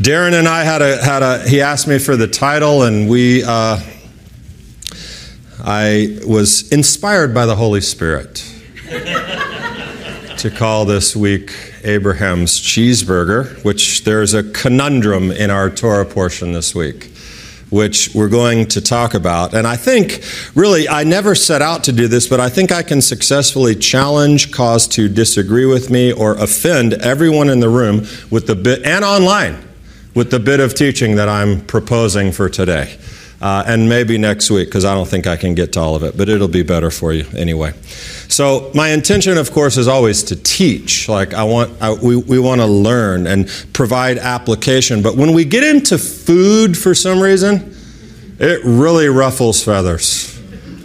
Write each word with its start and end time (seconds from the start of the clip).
Darren 0.00 0.32
and 0.32 0.48
I 0.48 0.64
had 0.64 0.80
a 0.80 0.96
had 1.04 1.22
a. 1.22 1.46
He 1.46 1.60
asked 1.60 1.86
me 1.86 1.98
for 1.98 2.16
the 2.16 2.26
title, 2.26 2.84
and 2.84 3.06
we. 3.06 3.44
Uh, 3.44 3.78
I 5.62 6.18
was 6.26 6.72
inspired 6.72 7.34
by 7.34 7.44
the 7.44 7.54
Holy 7.54 7.82
Spirit 7.82 8.36
to 10.38 10.50
call 10.50 10.86
this 10.86 11.14
week 11.14 11.52
Abraham's 11.84 12.58
cheeseburger, 12.58 13.62
which 13.62 14.04
there's 14.04 14.32
a 14.32 14.42
conundrum 14.42 15.30
in 15.30 15.50
our 15.50 15.68
Torah 15.68 16.06
portion 16.06 16.52
this 16.52 16.74
week 16.74 17.12
which 17.68 18.12
we're 18.16 18.28
going 18.28 18.66
to 18.66 18.80
talk 18.80 19.14
about. 19.14 19.54
And 19.54 19.64
I 19.64 19.76
think, 19.76 20.24
really, 20.56 20.88
I 20.88 21.04
never 21.04 21.36
set 21.36 21.62
out 21.62 21.84
to 21.84 21.92
do 21.92 22.08
this, 22.08 22.26
but 22.26 22.40
I 22.40 22.48
think 22.48 22.72
I 22.72 22.82
can 22.82 23.00
successfully 23.00 23.76
challenge, 23.76 24.50
cause 24.50 24.88
to 24.88 25.08
disagree 25.08 25.66
with 25.66 25.88
me, 25.88 26.12
or 26.12 26.32
offend 26.32 26.94
everyone 26.94 27.48
in 27.48 27.60
the 27.60 27.68
room 27.68 28.08
with 28.28 28.48
the 28.48 28.56
bit, 28.56 28.82
and 28.82 29.04
online, 29.04 29.69
with 30.14 30.30
the 30.30 30.40
bit 30.40 30.60
of 30.60 30.74
teaching 30.74 31.16
that 31.16 31.28
I'm 31.28 31.60
proposing 31.66 32.32
for 32.32 32.48
today. 32.48 32.98
Uh, 33.40 33.64
and 33.66 33.88
maybe 33.88 34.18
next 34.18 34.50
week, 34.50 34.68
because 34.68 34.84
I 34.84 34.92
don't 34.92 35.08
think 35.08 35.26
I 35.26 35.36
can 35.36 35.54
get 35.54 35.72
to 35.72 35.80
all 35.80 35.96
of 35.96 36.02
it, 36.02 36.14
but 36.14 36.28
it'll 36.28 36.46
be 36.46 36.62
better 36.62 36.90
for 36.90 37.14
you 37.14 37.24
anyway. 37.34 37.72
So 38.28 38.70
my 38.74 38.90
intention, 38.90 39.38
of 39.38 39.50
course, 39.50 39.78
is 39.78 39.88
always 39.88 40.22
to 40.24 40.36
teach. 40.36 41.08
Like 41.08 41.32
I 41.32 41.44
want, 41.44 41.72
I, 41.80 41.94
we, 41.94 42.16
we 42.16 42.38
want 42.38 42.60
to 42.60 42.66
learn 42.66 43.26
and 43.26 43.48
provide 43.72 44.18
application. 44.18 45.02
But 45.02 45.16
when 45.16 45.32
we 45.32 45.46
get 45.46 45.64
into 45.64 45.96
food 45.96 46.76
for 46.76 46.94
some 46.94 47.18
reason, 47.18 47.74
it 48.38 48.60
really 48.62 49.08
ruffles 49.08 49.64
feathers. 49.64 50.29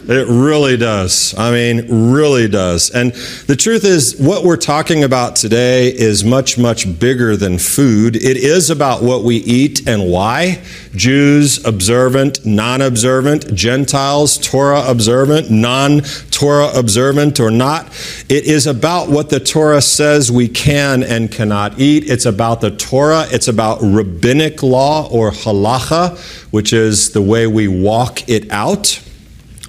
It 0.08 0.28
really 0.28 0.78
does. 0.78 1.34
I 1.36 1.52
mean, 1.52 2.12
really 2.12 2.48
does. 2.48 2.92
And 2.92 3.12
the 3.48 3.56
truth 3.56 3.84
is, 3.84 4.16
what 4.20 4.44
we're 4.44 4.56
talking 4.56 5.04
about 5.04 5.36
today 5.36 5.88
is 5.88 6.24
much, 6.24 6.60
much 6.60 7.00
bigger 7.00 7.36
than 7.36 7.58
food. 7.58 8.16
It 8.16 8.38
is 8.38 8.70
about 8.70 9.02
what 9.02 9.24
we 9.24 9.38
eat 9.38 9.88
and 9.88 10.12
why. 10.12 10.62
Jews 10.96 11.66
observant, 11.66 12.46
non 12.46 12.84
observant, 12.84 13.52
Gentiles 13.56 14.38
Torah 14.38 14.84
observant, 14.88 15.50
non 15.50 16.02
Torah 16.30 16.70
observant 16.76 17.40
or 17.40 17.50
not. 17.50 17.88
It 18.30 18.46
is 18.46 18.68
about 18.68 19.10
what 19.10 19.32
the 19.32 19.40
Torah 19.40 19.82
says 19.82 20.32
we 20.32 20.48
can 20.48 21.02
and 21.02 21.32
cannot 21.32 21.80
eat. 21.80 22.08
It's 22.08 22.28
about 22.28 22.62
the 22.62 22.70
Torah. 22.70 23.26
It's 23.32 23.48
about 23.48 23.80
rabbinic 23.82 24.62
law 24.62 25.10
or 25.10 25.32
halacha, 25.32 26.20
which 26.52 26.74
is 26.74 27.12
the 27.14 27.24
way 27.24 27.48
we 27.48 27.68
walk 27.68 28.30
it 28.30 28.52
out. 28.52 29.02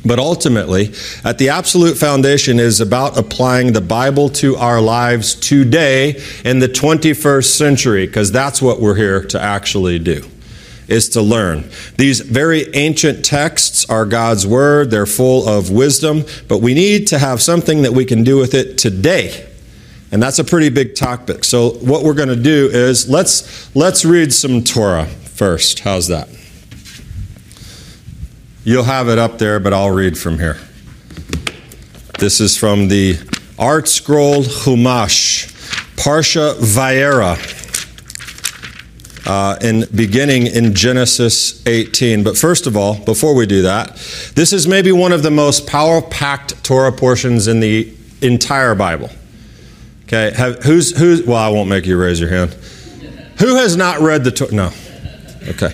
But 0.07 0.19
ultimately, 0.19 0.93
at 1.25 1.39
the 1.39 1.49
absolute 1.49 1.97
foundation 1.97 2.61
is 2.61 2.81
about 2.81 3.19
applying 3.19 3.73
the 3.73 3.81
Bible 3.81 4.29
to 4.31 4.57
our 4.57 4.81
lives 4.81 5.35
today 5.35 6.23
in 6.45 6.61
the 6.61 6.69
21st 6.69 7.57
century, 7.57 8.07
because 8.07 8.31
that's 8.31 8.63
what 8.63 8.81
we're 8.81 8.95
here 8.95 9.25
to 9.25 9.41
actually 9.41 9.99
do 9.99 10.25
is 10.89 11.09
to 11.09 11.21
learn. 11.21 11.69
These 11.97 12.21
very 12.21 12.73
ancient 12.75 13.25
texts 13.25 13.89
are 13.91 14.07
God's 14.07 14.47
word. 14.47 14.91
They're 14.91 15.05
full 15.05 15.49
of 15.49 15.69
wisdom, 15.69 16.25
but 16.47 16.63
we 16.63 16.75
need 16.75 17.09
to 17.09 17.19
have 17.19 17.43
something 17.43 17.83
that 17.83 17.93
we 17.93 18.05
can 18.05 18.23
do 18.23 18.37
with 18.37 18.55
it 18.55 18.79
today. 18.79 19.49
And 20.13 20.23
that's 20.23 20.39
a 20.39 20.45
pretty 20.45 20.69
big 20.69 20.95
topic. 20.95 21.43
So 21.43 21.71
what 21.71 22.05
we're 22.05 22.15
going 22.15 22.29
to 22.29 22.37
do 22.37 22.69
is 22.73 23.11
let's 23.11 23.75
let's 23.75 24.05
read 24.05 24.33
some 24.33 24.63
Torah 24.63 25.07
first. 25.07 25.81
How's 25.81 26.07
that? 26.07 26.29
You'll 28.67 28.83
have 28.83 29.09
it 29.09 29.17
up 29.17 29.39
there, 29.39 29.61
but 29.61 29.73
I'll 29.73 29.93
read 29.93 30.19
from 30.19 30.41
here. 30.41 30.59
This 32.19 32.41
is 32.41 32.57
from 32.57 32.89
the 32.89 33.15
ArtScroll 33.61 34.43
Humash, 34.43 35.47
Parsha 35.95 36.57
Vayera, 36.59 37.37
uh, 39.25 39.57
in 39.61 39.85
beginning 39.95 40.49
in 40.49 40.75
Genesis 40.75 41.65
18. 41.65 42.25
But 42.25 42.37
first 42.37 42.67
of 42.67 42.77
all, 42.77 42.99
before 43.05 43.37
we 43.37 43.47
do 43.47 43.63
that, 43.63 43.91
this 44.35 44.53
is 44.53 44.67
maybe 44.67 44.91
one 44.91 45.13
of 45.13 45.23
the 45.23 45.31
most 45.31 45.69
power-packed 45.69 46.65
Torah 46.65 46.91
portions 46.91 47.47
in 47.47 47.61
the 47.61 47.95
entire 48.21 48.75
Bible. 48.75 49.11
Okay, 50.07 50.33
have, 50.37 50.65
who's 50.65 50.91
who's? 50.99 51.25
Well, 51.25 51.37
I 51.37 51.51
won't 51.51 51.69
make 51.69 51.87
you 51.87 51.97
raise 51.97 52.19
your 52.19 52.31
hand. 52.31 52.51
Who 53.39 53.55
has 53.59 53.77
not 53.77 54.01
read 54.01 54.25
the 54.25 54.33
Torah? 54.33 54.53
No. 54.53 54.73
Okay. 55.51 55.73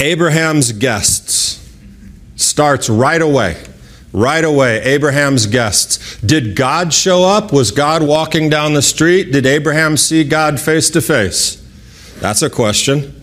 Abraham's 0.00 0.72
guests 0.72 1.58
starts 2.36 2.88
right 2.88 3.20
away. 3.20 3.62
Right 4.12 4.42
away, 4.42 4.80
Abraham's 4.82 5.46
guests. 5.46 6.16
Did 6.20 6.56
God 6.56 6.92
show 6.92 7.22
up? 7.22 7.52
Was 7.52 7.70
God 7.70 8.02
walking 8.02 8.48
down 8.48 8.72
the 8.72 8.82
street? 8.82 9.30
Did 9.30 9.46
Abraham 9.46 9.96
see 9.96 10.24
God 10.24 10.58
face 10.58 10.90
to 10.90 11.00
face? 11.00 11.56
That's 12.18 12.42
a 12.42 12.50
question. 12.50 13.22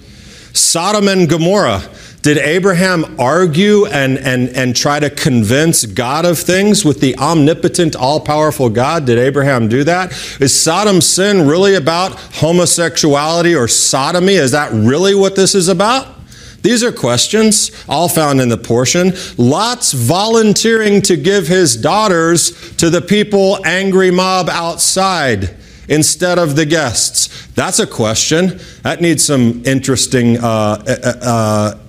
Sodom 0.53 1.09
and 1.09 1.27
Gomorrah. 1.27 1.81
Did 2.21 2.37
Abraham 2.37 3.19
argue 3.19 3.85
and, 3.85 4.17
and, 4.17 4.49
and 4.49 4.75
try 4.75 4.99
to 4.99 5.09
convince 5.09 5.85
God 5.85 6.25
of 6.25 6.39
things 6.39 6.85
with 6.85 7.01
the 7.01 7.17
omnipotent, 7.17 7.95
all 7.95 8.19
powerful 8.19 8.69
God? 8.69 9.05
Did 9.05 9.17
Abraham 9.17 9.67
do 9.67 9.83
that? 9.83 10.11
Is 10.39 10.59
Sodom's 10.59 11.05
sin 11.05 11.47
really 11.47 11.75
about 11.75 12.13
homosexuality 12.13 13.55
or 13.55 13.67
sodomy? 13.67 14.35
Is 14.35 14.51
that 14.51 14.71
really 14.71 15.15
what 15.15 15.35
this 15.35 15.53
is 15.55 15.67
about? 15.67 16.16
These 16.61 16.83
are 16.83 16.91
questions, 16.91 17.71
all 17.87 18.09
found 18.09 18.41
in 18.41 18.49
the 18.49 18.57
portion. 18.57 19.13
Lot's 19.37 19.93
volunteering 19.93 21.01
to 21.03 21.15
give 21.15 21.47
his 21.47 21.77
daughters 21.77 22.75
to 22.77 22.89
the 22.89 23.01
people, 23.01 23.59
angry 23.65 24.11
mob 24.11 24.49
outside, 24.49 25.55
instead 25.87 26.37
of 26.37 26.55
the 26.55 26.65
guests. 26.65 27.47
That's 27.53 27.79
a 27.79 27.87
question. 27.87 28.59
That 28.83 29.01
needs 29.01 29.23
some 29.23 29.63
interesting 29.65 30.37
uh, 30.37 30.83
uh, 30.87 31.13
uh, 31.21 31.79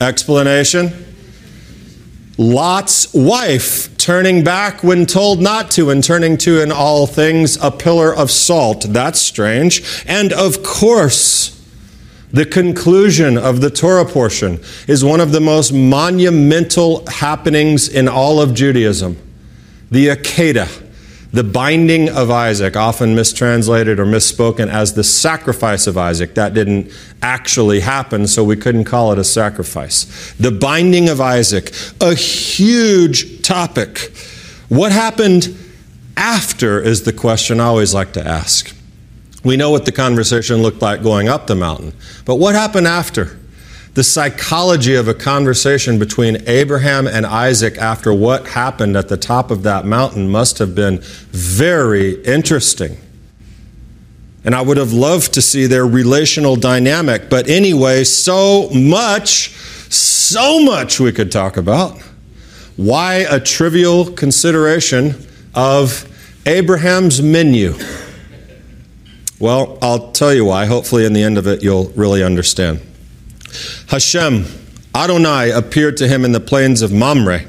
explanation. 0.00 1.06
Lot's 2.38 3.12
wife 3.12 3.96
turning 3.98 4.44
back 4.44 4.84
when 4.84 5.06
told 5.06 5.40
not 5.40 5.72
to 5.72 5.90
and 5.90 6.02
turning 6.02 6.38
to 6.38 6.62
in 6.62 6.70
all 6.70 7.06
things 7.06 7.56
a 7.62 7.70
pillar 7.70 8.14
of 8.14 8.30
salt. 8.30 8.86
That's 8.88 9.18
strange. 9.18 10.04
And 10.06 10.32
of 10.32 10.62
course, 10.62 11.57
the 12.32 12.44
conclusion 12.44 13.38
of 13.38 13.60
the 13.60 13.70
Torah 13.70 14.04
portion 14.04 14.60
is 14.86 15.04
one 15.04 15.20
of 15.20 15.32
the 15.32 15.40
most 15.40 15.72
monumental 15.72 17.06
happenings 17.06 17.88
in 17.88 18.08
all 18.08 18.40
of 18.40 18.54
Judaism 18.54 19.16
the 19.90 20.08
Akedah, 20.08 20.86
the 21.32 21.42
binding 21.42 22.10
of 22.10 22.30
Isaac, 22.30 22.76
often 22.76 23.14
mistranslated 23.14 23.98
or 23.98 24.04
misspoken 24.04 24.68
as 24.68 24.94
the 24.94 25.04
sacrifice 25.04 25.86
of 25.86 25.96
Isaac. 25.96 26.34
That 26.34 26.54
didn't 26.54 26.92
actually 27.22 27.80
happen, 27.80 28.26
so 28.26 28.44
we 28.44 28.56
couldn't 28.56 28.84
call 28.84 29.12
it 29.12 29.18
a 29.18 29.24
sacrifice. 29.24 30.34
The 30.38 30.50
binding 30.50 31.08
of 31.08 31.20
Isaac, 31.20 31.72
a 32.00 32.14
huge 32.14 33.42
topic. 33.42 34.12
What 34.68 34.92
happened 34.92 35.56
after 36.16 36.80
is 36.80 37.04
the 37.04 37.12
question 37.12 37.60
I 37.60 37.64
always 37.64 37.94
like 37.94 38.12
to 38.14 38.26
ask. 38.26 38.74
We 39.44 39.56
know 39.56 39.70
what 39.70 39.84
the 39.84 39.92
conversation 39.92 40.62
looked 40.62 40.82
like 40.82 41.02
going 41.02 41.28
up 41.28 41.46
the 41.46 41.54
mountain. 41.54 41.92
But 42.24 42.36
what 42.36 42.54
happened 42.54 42.86
after? 42.86 43.38
The 43.94 44.04
psychology 44.04 44.94
of 44.94 45.08
a 45.08 45.14
conversation 45.14 45.98
between 45.98 46.42
Abraham 46.48 47.06
and 47.06 47.24
Isaac 47.24 47.78
after 47.78 48.12
what 48.12 48.48
happened 48.48 48.96
at 48.96 49.08
the 49.08 49.16
top 49.16 49.50
of 49.50 49.62
that 49.62 49.84
mountain 49.84 50.28
must 50.28 50.58
have 50.58 50.74
been 50.74 50.98
very 51.30 52.22
interesting. 52.24 52.96
And 54.44 54.54
I 54.54 54.62
would 54.62 54.76
have 54.76 54.92
loved 54.92 55.34
to 55.34 55.42
see 55.42 55.66
their 55.66 55.86
relational 55.86 56.56
dynamic. 56.56 57.28
But 57.28 57.48
anyway, 57.48 58.04
so 58.04 58.70
much, 58.70 59.50
so 59.90 60.60
much 60.60 61.00
we 61.00 61.12
could 61.12 61.32
talk 61.32 61.56
about. 61.56 62.00
Why 62.76 63.26
a 63.28 63.40
trivial 63.40 64.10
consideration 64.12 65.26
of 65.54 66.08
Abraham's 66.46 67.20
menu? 67.20 67.74
Well, 69.40 69.78
I'll 69.80 70.10
tell 70.12 70.34
you 70.34 70.44
why. 70.44 70.66
Hopefully, 70.66 71.04
in 71.04 71.12
the 71.12 71.22
end 71.22 71.38
of 71.38 71.46
it, 71.46 71.62
you'll 71.62 71.90
really 71.90 72.22
understand. 72.24 72.80
Hashem, 73.88 74.46
Adonai, 74.94 75.50
appeared 75.50 75.96
to 75.98 76.08
him 76.08 76.24
in 76.24 76.32
the 76.32 76.40
plains 76.40 76.82
of 76.82 76.92
Mamre. 76.92 77.40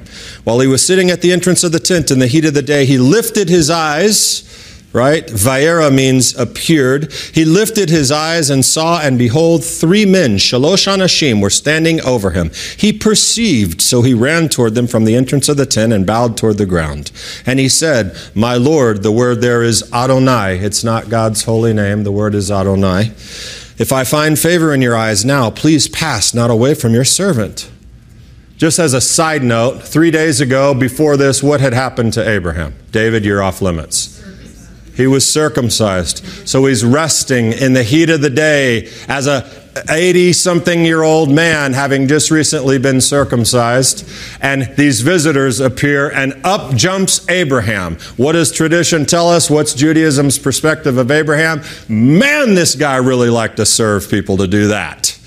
While 0.43 0.59
he 0.59 0.67
was 0.67 0.85
sitting 0.85 1.09
at 1.09 1.21
the 1.21 1.31
entrance 1.31 1.63
of 1.63 1.71
the 1.71 1.79
tent 1.79 2.11
in 2.11 2.19
the 2.19 2.27
heat 2.27 2.45
of 2.45 2.53
the 2.53 2.61
day, 2.61 2.85
he 2.85 2.97
lifted 2.97 3.49
his 3.49 3.69
eyes 3.69 4.48
right? 4.91 5.27
Vayera 5.27 5.93
means 5.93 6.35
appeared. 6.37 7.13
He 7.13 7.45
lifted 7.45 7.89
his 7.89 8.11
eyes 8.11 8.49
and 8.49 8.65
saw, 8.65 8.99
and 9.01 9.19
behold, 9.19 9.63
three 9.63 10.05
men, 10.05 10.37
Shalosh 10.37 10.87
Anashim, 10.87 11.41
were 11.41 11.51
standing 11.51 12.01
over 12.01 12.31
him. 12.31 12.51
He 12.77 12.91
perceived, 12.91 13.81
so 13.81 14.01
he 14.01 14.13
ran 14.13 14.49
toward 14.49 14.75
them 14.75 14.87
from 14.87 15.05
the 15.05 15.15
entrance 15.15 15.47
of 15.47 15.57
the 15.57 15.65
tent 15.65 15.93
and 15.93 16.07
bowed 16.07 16.37
toward 16.37 16.57
the 16.57 16.65
ground. 16.65 17.11
And 17.45 17.59
he 17.59 17.69
said, 17.69 18.15
My 18.33 18.55
Lord, 18.55 19.03
the 19.03 19.11
word 19.11 19.41
there 19.41 19.63
is 19.63 19.91
Adonai. 19.93 20.57
It's 20.57 20.83
not 20.83 21.09
God's 21.09 21.43
holy 21.43 21.73
name, 21.73 22.03
the 22.03 22.11
word 22.11 22.33
is 22.33 22.49
Adonai. 22.49 23.11
If 23.77 23.93
I 23.93 24.03
find 24.03 24.37
favor 24.37 24.73
in 24.73 24.81
your 24.81 24.97
eyes 24.97 25.23
now, 25.23 25.49
please 25.49 25.87
pass 25.87 26.33
not 26.33 26.49
away 26.49 26.73
from 26.73 26.93
your 26.93 27.05
servant. 27.05 27.71
Just 28.57 28.77
as 28.77 28.93
a 28.93 28.99
side 28.99 29.41
note, 29.41 29.83
three 29.83 30.11
days 30.11 30.41
ago, 30.41 30.73
before 30.73 31.15
this, 31.15 31.41
what 31.41 31.61
had 31.61 31.71
happened 31.71 32.11
to 32.13 32.29
Abraham? 32.29 32.75
David, 32.91 33.23
you're 33.23 33.41
off 33.41 33.61
limits 33.61 34.18
He 34.99 35.07
was 35.07 35.25
circumcised. 35.25 36.25
So 36.47 36.65
he's 36.65 36.83
resting 36.83 37.53
in 37.53 37.71
the 37.71 37.83
heat 37.83 38.09
of 38.09 38.19
the 38.19 38.29
day 38.29 38.91
as 39.07 39.27
a 39.27 39.49
80 39.89 40.33
something 40.33 40.83
year 40.83 41.03
old 41.03 41.29
man 41.29 41.73
having 41.73 42.07
just 42.07 42.31
recently 42.31 42.79
been 42.79 42.99
circumcised. 42.99 44.07
And 44.41 44.63
these 44.75 45.01
visitors 45.01 45.59
appear, 45.59 46.09
and 46.09 46.33
up 46.43 46.75
jumps 46.75 47.27
Abraham. 47.29 47.95
What 48.17 48.33
does 48.33 48.51
tradition 48.51 49.05
tell 49.05 49.29
us? 49.29 49.49
What's 49.49 49.73
Judaism's 49.73 50.37
perspective 50.37 50.97
of 50.97 51.11
Abraham? 51.11 51.61
Man, 51.87 52.55
this 52.55 52.75
guy 52.75 52.97
really 52.97 53.29
liked 53.29 53.57
to 53.57 53.65
serve 53.65 54.09
people 54.09 54.37
to 54.37 54.47
do 54.47 54.67
that. 54.67 55.18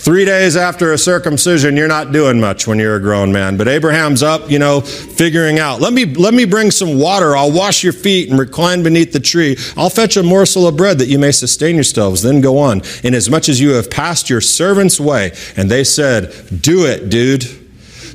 Three 0.00 0.24
days 0.24 0.56
after 0.56 0.92
a 0.92 0.96
circumcision, 0.96 1.76
you're 1.76 1.88
not 1.88 2.12
doing 2.12 2.40
much 2.40 2.68
when 2.68 2.78
you're 2.78 2.94
a 2.94 3.00
grown 3.00 3.32
man. 3.32 3.56
But 3.56 3.66
Abraham's 3.66 4.22
up, 4.22 4.48
you 4.48 4.60
know, 4.60 4.80
figuring 4.80 5.58
out. 5.58 5.80
Let 5.80 5.92
me 5.92 6.04
let 6.04 6.32
me 6.32 6.44
bring 6.44 6.70
some 6.70 7.00
water. 7.00 7.36
I'll 7.36 7.50
wash 7.50 7.82
your 7.82 7.92
feet 7.92 8.30
and 8.30 8.38
recline 8.38 8.84
beneath 8.84 9.12
the 9.12 9.18
tree. 9.18 9.56
I'll 9.76 9.90
fetch 9.90 10.16
a 10.16 10.22
morsel 10.22 10.68
of 10.68 10.76
bread 10.76 10.98
that 10.98 11.08
you 11.08 11.18
may 11.18 11.32
sustain 11.32 11.74
yourselves. 11.74 12.22
Then 12.22 12.40
go 12.40 12.58
on. 12.58 12.82
Inasmuch 13.02 13.48
as 13.48 13.60
you 13.60 13.70
have 13.70 13.90
passed 13.90 14.30
your 14.30 14.40
servant's 14.40 15.00
way. 15.00 15.32
And 15.56 15.68
they 15.68 15.82
said, 15.82 16.32
Do 16.62 16.86
it, 16.86 17.10
dude. 17.10 17.42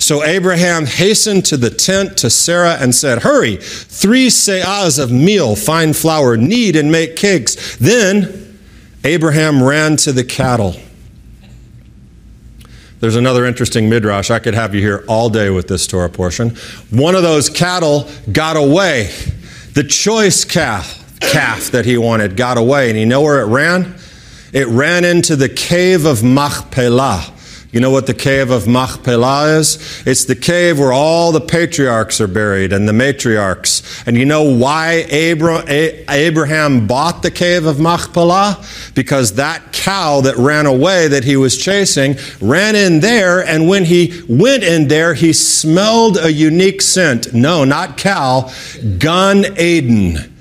So 0.02 0.24
Abraham 0.24 0.86
hastened 0.86 1.46
to 1.48 1.58
the 1.58 1.70
tent 1.70 2.18
to 2.20 2.30
Sarah 2.30 2.78
and 2.80 2.96
said, 2.96 3.24
Hurry, 3.24 3.58
three 3.58 4.28
seahs 4.28 5.04
of 5.04 5.12
meal, 5.12 5.58
fine 5.58 5.92
flour, 5.92 6.38
knead 6.38 6.78
and 6.78 6.94
make 6.94 7.18
cakes. 7.18 7.76
Then 7.76 8.58
Abraham 9.04 9.62
ran 9.62 9.98
to 9.98 10.14
the 10.14 10.24
cattle. 10.24 10.78
There's 13.04 13.18
another 13.18 13.46
interesting 13.46 13.90
midrash. 13.90 14.32
I 14.32 14.40
could 14.40 14.54
have 14.54 14.74
you 14.74 14.80
here 14.80 15.04
all 15.10 15.30
day 15.30 15.50
with 15.50 15.68
this 15.68 15.88
Torah 15.88 16.10
portion. 16.10 16.52
One 16.90 17.16
of 17.16 17.22
those 17.22 17.50
cattle 17.50 18.10
got 18.32 18.56
away. 18.56 19.12
The 19.74 19.84
choice 19.84 20.46
calf, 20.46 21.04
calf 21.20 21.72
that 21.72 21.84
he 21.84 21.98
wanted 21.98 22.38
got 22.38 22.58
away. 22.58 22.90
And 22.90 22.98
you 22.98 23.06
know 23.06 23.20
where 23.20 23.42
it 23.42 23.48
ran? 23.48 23.96
It 24.54 24.68
ran 24.68 25.04
into 25.04 25.36
the 25.36 25.50
cave 25.50 26.06
of 26.06 26.24
Machpelah. 26.24 27.33
You 27.74 27.80
know 27.80 27.90
what 27.90 28.06
the 28.06 28.14
cave 28.14 28.52
of 28.52 28.68
Machpelah 28.68 29.58
is? 29.58 30.04
It's 30.06 30.26
the 30.26 30.36
cave 30.36 30.78
where 30.78 30.94
all 30.94 31.32
the 31.32 31.42
patriarchs 31.42 32.22
are 32.22 32.28
buried 32.28 32.72
and 32.72 32.88
the 32.88 32.94
matriarchs. 32.94 34.06
And 34.06 34.16
you 34.16 34.26
know 34.26 34.44
why 34.44 35.08
Abraham 35.10 36.86
bought 36.86 37.24
the 37.24 37.32
cave 37.32 37.66
of 37.66 37.80
Machpelah? 37.80 38.64
Because 38.94 39.34
that 39.34 39.74
cow 39.74 40.22
that 40.22 40.38
ran 40.38 40.68
away 40.68 41.08
that 41.08 41.24
he 41.24 41.36
was 41.36 41.58
chasing 41.58 42.16
ran 42.40 42.76
in 42.76 43.00
there, 43.00 43.44
and 43.44 43.68
when 43.68 43.86
he 43.86 44.22
went 44.30 44.64
in 44.64 44.88
there, 44.88 45.16
he 45.16 45.34
smelled 45.34 46.18
a 46.18 46.32
unique 46.32 46.80
scent. 46.80 47.34
No, 47.34 47.64
not 47.64 47.98
cow, 47.98 48.52
Gan 49.00 49.60
Eden 49.60 50.33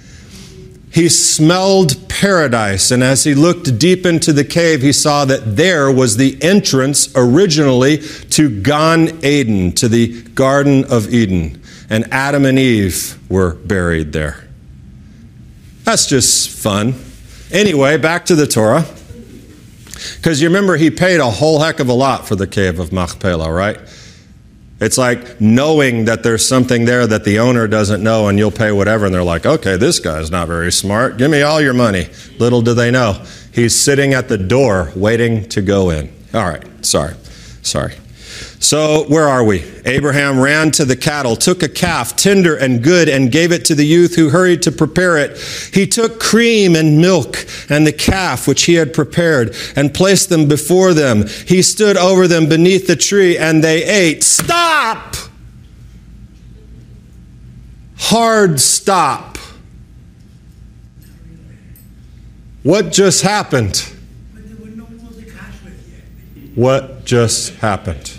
he 0.93 1.09
smelled 1.09 2.09
paradise, 2.11 2.91
and 2.91 3.03
as 3.03 3.25
he 3.25 3.35
looked 3.35 3.79
deep 3.79 4.05
into 4.05 4.33
the 4.33 4.45
cave, 4.45 4.83
he 4.83 4.93
saw 4.93 5.25
that 5.25 5.57
there 5.57 5.91
was 5.91 6.19
the 6.19 6.37
entrance 6.43 7.11
originally 7.17 7.99
to 8.31 8.61
Gan 8.61 9.25
Eden, 9.25 9.73
to 9.73 9.89
the 9.89 10.23
Garden 10.23 10.85
of 10.85 11.13
Eden. 11.13 11.63
And 11.89 12.13
Adam 12.13 12.45
and 12.45 12.59
Eve 12.59 13.19
were 13.31 13.55
buried 13.55 14.13
there. 14.13 14.47
That's 15.85 16.07
just 16.07 16.51
fun. 16.51 16.95
Anyway, 17.51 17.97
back 17.97 18.27
to 18.27 18.35
the 18.35 18.47
Torah. 18.47 18.85
Because 20.17 20.43
you 20.43 20.49
remember, 20.49 20.77
he 20.77 20.91
paid 20.91 21.21
a 21.21 21.31
whole 21.31 21.61
heck 21.61 21.81
of 21.81 21.89
a 21.89 21.95
lot 21.95 22.29
for 22.29 22.37
the 22.37 22.47
cave 22.47 22.79
of 22.79 22.93
Machpelah, 22.93 23.51
right? 23.51 23.79
It's 24.83 24.99
like 24.99 25.41
knowing 25.41 26.07
that 26.07 26.25
there's 26.25 26.45
something 26.45 26.87
there 26.87 27.07
that 27.07 27.23
the 27.23 27.39
owner 27.39 27.69
doesn't 27.69 28.03
know 28.03 28.27
and 28.27 28.37
you'll 28.37 28.51
pay 28.51 28.73
whatever. 28.73 29.07
And 29.07 29.15
they're 29.15 29.23
like, 29.23 29.47
okay, 29.47 29.77
this 29.77 30.01
guy's 30.01 30.29
not 30.29 30.49
very 30.49 30.73
smart. 30.73 31.19
Give 31.19 31.31
me 31.31 31.43
all 31.43 31.61
your 31.61 31.73
money. 31.73 32.09
Little 32.41 32.63
do 32.63 32.75
they 32.75 32.91
know. 32.91 33.25
He's 33.53 33.81
sitting 33.81 34.13
at 34.13 34.29
the 34.29 34.39
door 34.39 34.91
waiting 34.97 35.49
to 35.51 35.63
go 35.63 35.91
in. 35.91 36.13
All 36.35 36.45
right, 36.45 36.65
sorry, 36.85 37.15
sorry. 37.63 37.95
So, 38.59 39.05
where 39.09 39.29
are 39.29 39.45
we? 39.45 39.65
Abraham 39.85 40.41
ran 40.41 40.71
to 40.73 40.85
the 40.85 40.97
cattle, 40.97 41.37
took 41.37 41.63
a 41.63 41.69
calf, 41.69 42.17
tender 42.17 42.57
and 42.57 42.83
good, 42.83 43.09
and 43.09 43.31
gave 43.31 43.53
it 43.53 43.65
to 43.67 43.75
the 43.75 43.85
youth 43.85 44.15
who 44.15 44.31
hurried 44.31 44.63
to 44.63 44.73
prepare 44.73 45.19
it. 45.19 45.39
He 45.73 45.87
took 45.87 46.21
cream 46.21 46.75
and 46.75 47.01
milk 47.01 47.45
and 47.69 47.87
the 47.87 47.93
calf 47.93 48.49
which 48.49 48.63
he 48.65 48.75
had 48.75 48.95
prepared 48.95 49.55
and 49.77 49.93
placed 49.93 50.29
them 50.29 50.49
before 50.49 50.95
them. 50.95 51.27
He 51.47 51.61
stood 51.63 51.97
over 51.97 52.27
them 52.27 52.49
beneath 52.49 52.87
the 52.87 52.97
tree 52.97 53.37
and 53.37 53.63
they 53.63 53.85
ate. 53.85 54.23
Stop! 54.23 54.72
Hard 58.05 58.61
stop. 58.61 59.39
What 62.65 62.93
just 62.93 63.23
happened? 63.23 63.79
What 66.57 67.05
just 67.05 67.55
happened? 67.55 68.13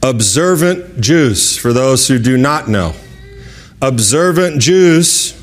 Observant 0.00 1.00
Jews, 1.00 1.56
for 1.56 1.72
those 1.72 2.06
who 2.08 2.18
do 2.18 2.36
not 2.36 2.68
know, 2.68 2.94
observant 3.82 4.60
Jews 4.60 5.38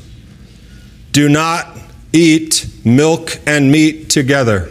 do 1.12 1.28
not 1.28 1.78
eat 2.12 2.68
milk 2.84 3.38
and 3.46 3.70
meat 3.70 4.08
together. 4.08 4.70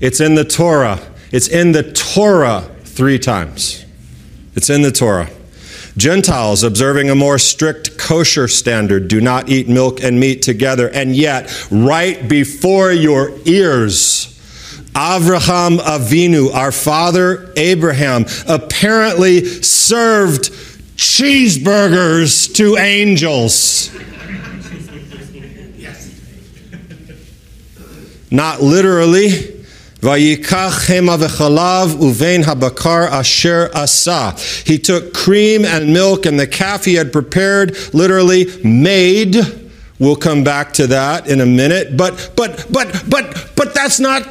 It's 0.00 0.20
in 0.20 0.34
the 0.34 0.44
Torah. 0.44 1.00
It's 1.32 1.48
in 1.48 1.72
the 1.72 1.90
Torah 1.92 2.70
three 2.84 3.18
times. 3.18 3.84
It's 4.58 4.70
in 4.70 4.82
the 4.82 4.90
Torah. 4.90 5.30
Gentiles, 5.96 6.64
observing 6.64 7.10
a 7.10 7.14
more 7.14 7.38
strict 7.38 7.96
kosher 7.96 8.48
standard, 8.48 9.06
do 9.06 9.20
not 9.20 9.48
eat 9.48 9.68
milk 9.68 10.02
and 10.02 10.18
meat 10.18 10.42
together, 10.42 10.88
and 10.88 11.14
yet, 11.14 11.48
right 11.70 12.28
before 12.28 12.90
your 12.90 13.30
ears, 13.44 14.36
Avraham 14.94 15.78
Avinu, 15.78 16.52
our 16.52 16.72
father 16.72 17.52
Abraham, 17.56 18.26
apparently 18.48 19.44
served 19.44 20.50
cheeseburgers 20.96 22.52
to 22.56 22.78
angels. 22.78 23.96
Not 28.32 28.60
literally. 28.60 29.57
Vayikach 30.00 30.86
hema 30.86 31.18
v'chalav 31.18 31.94
uvein 31.96 32.44
habakar 32.44 33.10
asher 33.10 33.68
asa. 33.74 34.34
He 34.64 34.78
took 34.78 35.12
cream 35.12 35.64
and 35.64 35.92
milk 35.92 36.24
and 36.24 36.38
the 36.38 36.46
calf 36.46 36.84
he 36.84 36.94
had 36.94 37.12
prepared, 37.12 37.76
literally 37.92 38.46
made. 38.62 39.36
We'll 39.98 40.16
come 40.16 40.44
back 40.44 40.72
to 40.74 40.86
that 40.88 41.26
in 41.26 41.40
a 41.40 41.46
minute. 41.46 41.96
But 41.96 42.30
but 42.36 42.66
but 42.70 43.04
but 43.08 43.52
but 43.56 43.74
that's 43.74 43.98
not 43.98 44.22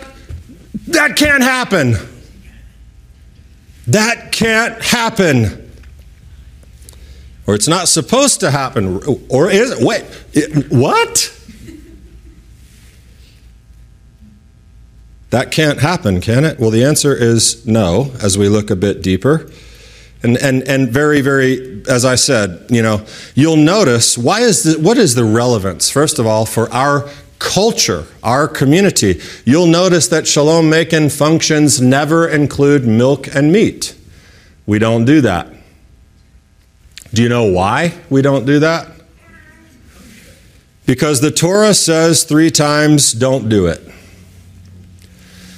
that 0.88 1.17
can't 1.17 1.43
happen. 1.43 1.95
That 3.88 4.31
can't 4.31 4.81
happen. 4.81 5.69
Or 7.45 7.55
it's 7.55 7.67
not 7.67 7.88
supposed 7.88 8.41
to 8.41 8.51
happen. 8.51 9.01
Or 9.29 9.50
is 9.50 9.71
it? 9.71 9.79
Wait, 9.81 10.05
it, 10.33 10.69
what? 10.69 11.33
That 15.29 15.51
can't 15.51 15.79
happen, 15.79 16.22
can 16.22 16.46
it? 16.46 16.60
Well, 16.60 16.69
the 16.69 16.84
answer 16.84 17.13
is 17.13 17.65
no, 17.65 18.12
as 18.22 18.38
we 18.38 18.48
look 18.48 18.69
a 18.69 18.75
bit 18.75 19.01
deeper. 19.01 19.50
And, 20.24 20.38
and, 20.38 20.63
and 20.63 20.89
very, 20.89 21.22
very, 21.22 21.84
as 21.88 22.05
I 22.05 22.15
said, 22.15 22.65
you 22.69 22.81
know, 22.81 23.05
you'll 23.36 23.57
notice 23.57 24.17
why 24.17 24.41
is 24.41 24.63
the, 24.63 24.81
what 24.81 24.98
is 24.98 25.15
the 25.15 25.24
relevance, 25.25 25.89
first 25.89 26.17
of 26.17 26.25
all, 26.25 26.46
for 26.46 26.72
our 26.74 27.10
culture, 27.39 28.05
our 28.24 28.48
community, 28.48 29.22
you'll 29.46 29.67
notice 29.67 30.07
that 30.07 30.27
Shalom 30.27 30.69
Macon 30.69 31.10
functions 31.10 31.79
never 31.79 32.27
include 32.27 32.86
milk 32.86 33.34
and 33.36 33.51
meat. 33.51 33.96
We 34.65 34.79
don't 34.79 35.05
do 35.05 35.22
that. 35.22 35.53
Do 37.13 37.22
you 37.22 37.29
know 37.29 37.46
why 37.46 37.93
we 38.10 38.22
don't 38.22 38.46
do 38.46 38.60
that? 38.60 38.91
Because 40.86 41.22
the 41.22 41.31
Torah 41.31 41.74
says 41.74 42.24
three 42.24 42.50
times, 42.50 43.12
don't 43.12 43.50
do 43.50 43.67
it. 43.67 43.81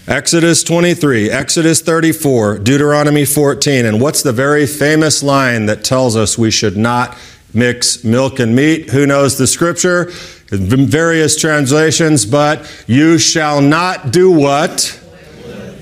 Exodus 0.09 0.63
23, 0.63 1.29
Exodus 1.29 1.81
34, 1.81 2.57
Deuteronomy 2.57 3.25
14. 3.25 3.85
And 3.85 4.01
what's 4.01 4.23
the 4.23 4.33
very 4.33 4.65
famous 4.65 5.21
line 5.21 5.67
that 5.67 5.83
tells 5.83 6.15
us 6.15 6.35
we 6.35 6.49
should 6.49 6.75
not 6.75 7.15
mix 7.53 8.03
milk 8.03 8.39
and 8.39 8.55
meat? 8.55 8.89
Who 8.89 9.05
knows 9.05 9.37
the 9.37 9.45
scripture? 9.45 10.09
various 10.49 11.39
translations, 11.39 12.25
but 12.25 12.83
you 12.87 13.19
shall 13.19 13.61
not 13.61 14.09
do 14.09 14.31
what? 14.31 14.99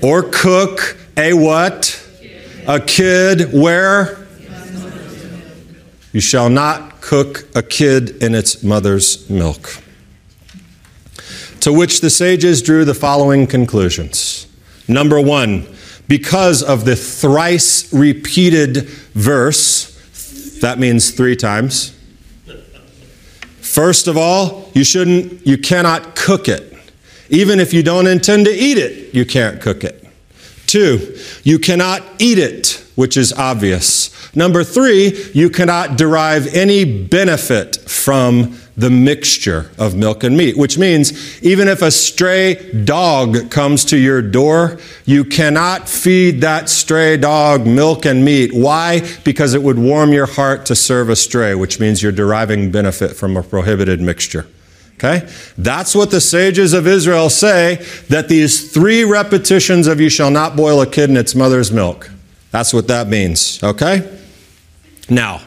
Or 0.02 0.22
cook 0.30 0.98
a 1.16 1.32
what? 1.32 2.06
A 2.66 2.80
kid 2.80 3.50
where? 3.54 4.26
You 6.12 6.20
shall 6.20 6.50
not 6.50 7.00
cook 7.00 7.48
a 7.56 7.62
kid 7.62 8.22
in 8.22 8.34
its 8.34 8.62
mother's 8.62 9.30
milk. 9.30 9.82
To 11.68 11.72
which 11.74 12.00
the 12.00 12.08
sages 12.08 12.62
drew 12.62 12.86
the 12.86 12.94
following 12.94 13.46
conclusions. 13.46 14.46
Number 14.88 15.20
one, 15.20 15.66
because 16.08 16.62
of 16.62 16.86
the 16.86 16.96
thrice 16.96 17.92
repeated 17.92 18.88
verse, 19.12 19.94
That 20.62 20.78
means 20.78 21.10
three 21.10 21.36
times. 21.36 21.94
First 23.60 24.08
of 24.08 24.16
all, 24.16 24.70
you 24.72 24.82
shouldn't, 24.82 25.46
you 25.46 25.58
cannot 25.58 26.16
cook 26.16 26.48
it. 26.48 26.74
Even 27.28 27.60
if 27.60 27.74
you 27.74 27.82
don't 27.82 28.06
intend 28.06 28.46
to 28.46 28.50
eat 28.50 28.78
it, 28.78 29.14
you 29.14 29.26
can't 29.26 29.60
cook 29.60 29.84
it. 29.84 30.08
Two, 30.66 31.18
you 31.42 31.58
cannot 31.58 32.02
eat 32.18 32.38
it, 32.38 32.82
which 32.94 33.18
is 33.18 33.30
obvious. 33.34 34.10
Number 34.34 34.64
three, 34.64 35.30
you 35.34 35.50
cannot 35.50 35.98
derive 35.98 36.46
any 36.54 36.86
benefit 37.04 37.76
from 37.76 38.58
the 38.78 38.88
mixture 38.88 39.70
of 39.76 39.96
milk 39.96 40.22
and 40.22 40.36
meat, 40.36 40.56
which 40.56 40.78
means 40.78 41.42
even 41.42 41.66
if 41.66 41.82
a 41.82 41.90
stray 41.90 42.54
dog 42.84 43.50
comes 43.50 43.84
to 43.86 43.98
your 43.98 44.22
door, 44.22 44.78
you 45.04 45.24
cannot 45.24 45.88
feed 45.88 46.40
that 46.42 46.68
stray 46.68 47.16
dog 47.16 47.66
milk 47.66 48.06
and 48.06 48.24
meat. 48.24 48.54
Why? 48.54 49.02
Because 49.24 49.52
it 49.54 49.62
would 49.62 49.78
warm 49.78 50.12
your 50.12 50.26
heart 50.26 50.64
to 50.66 50.76
serve 50.76 51.10
a 51.10 51.16
stray, 51.16 51.56
which 51.56 51.80
means 51.80 52.02
you're 52.02 52.12
deriving 52.12 52.70
benefit 52.70 53.16
from 53.16 53.36
a 53.36 53.42
prohibited 53.42 54.00
mixture. 54.00 54.46
Okay? 54.94 55.28
That's 55.56 55.94
what 55.94 56.12
the 56.12 56.20
sages 56.20 56.72
of 56.72 56.86
Israel 56.86 57.30
say 57.30 57.84
that 58.08 58.28
these 58.28 58.72
three 58.72 59.04
repetitions 59.04 59.88
of 59.88 60.00
you 60.00 60.08
shall 60.08 60.30
not 60.30 60.56
boil 60.56 60.80
a 60.80 60.86
kid 60.86 61.10
in 61.10 61.16
its 61.16 61.34
mother's 61.34 61.72
milk. 61.72 62.10
That's 62.52 62.72
what 62.72 62.86
that 62.88 63.08
means. 63.08 63.62
Okay? 63.62 64.08
Now, 65.10 65.40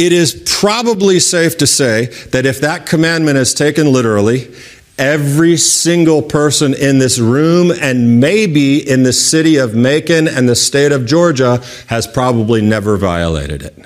it 0.00 0.14
is 0.14 0.42
probably 0.46 1.20
safe 1.20 1.58
to 1.58 1.66
say 1.66 2.06
that 2.30 2.46
if 2.46 2.62
that 2.62 2.86
commandment 2.86 3.36
is 3.36 3.52
taken 3.52 3.92
literally, 3.92 4.50
every 4.98 5.58
single 5.58 6.22
person 6.22 6.72
in 6.72 6.98
this 6.98 7.18
room 7.18 7.70
and 7.70 8.18
maybe 8.18 8.78
in 8.78 9.02
the 9.02 9.12
city 9.12 9.58
of 9.58 9.74
Macon 9.74 10.26
and 10.26 10.48
the 10.48 10.56
state 10.56 10.90
of 10.90 11.04
Georgia 11.04 11.62
has 11.88 12.06
probably 12.06 12.62
never 12.62 12.96
violated 12.96 13.60
it. 13.60 13.78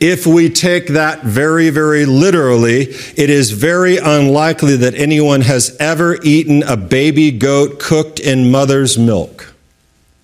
If 0.00 0.26
we 0.26 0.48
take 0.48 0.88
that 0.88 1.24
very, 1.24 1.68
very 1.68 2.06
literally, 2.06 2.84
it 3.18 3.28
is 3.28 3.50
very 3.50 3.98
unlikely 3.98 4.76
that 4.78 4.94
anyone 4.94 5.42
has 5.42 5.76
ever 5.78 6.18
eaten 6.22 6.62
a 6.62 6.76
baby 6.78 7.30
goat 7.32 7.78
cooked 7.78 8.18
in 8.18 8.50
mother's 8.50 8.96
milk, 8.96 9.52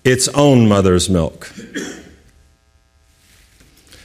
its 0.03 0.27
own 0.29 0.67
mother's 0.67 1.11
milk 1.11 1.53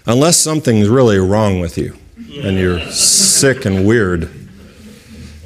unless 0.07 0.37
something's 0.37 0.89
really 0.89 1.19
wrong 1.19 1.61
with 1.61 1.77
you 1.77 1.97
and 2.43 2.57
you're 2.59 2.81
sick 2.91 3.65
and 3.65 3.87
weird. 3.87 4.31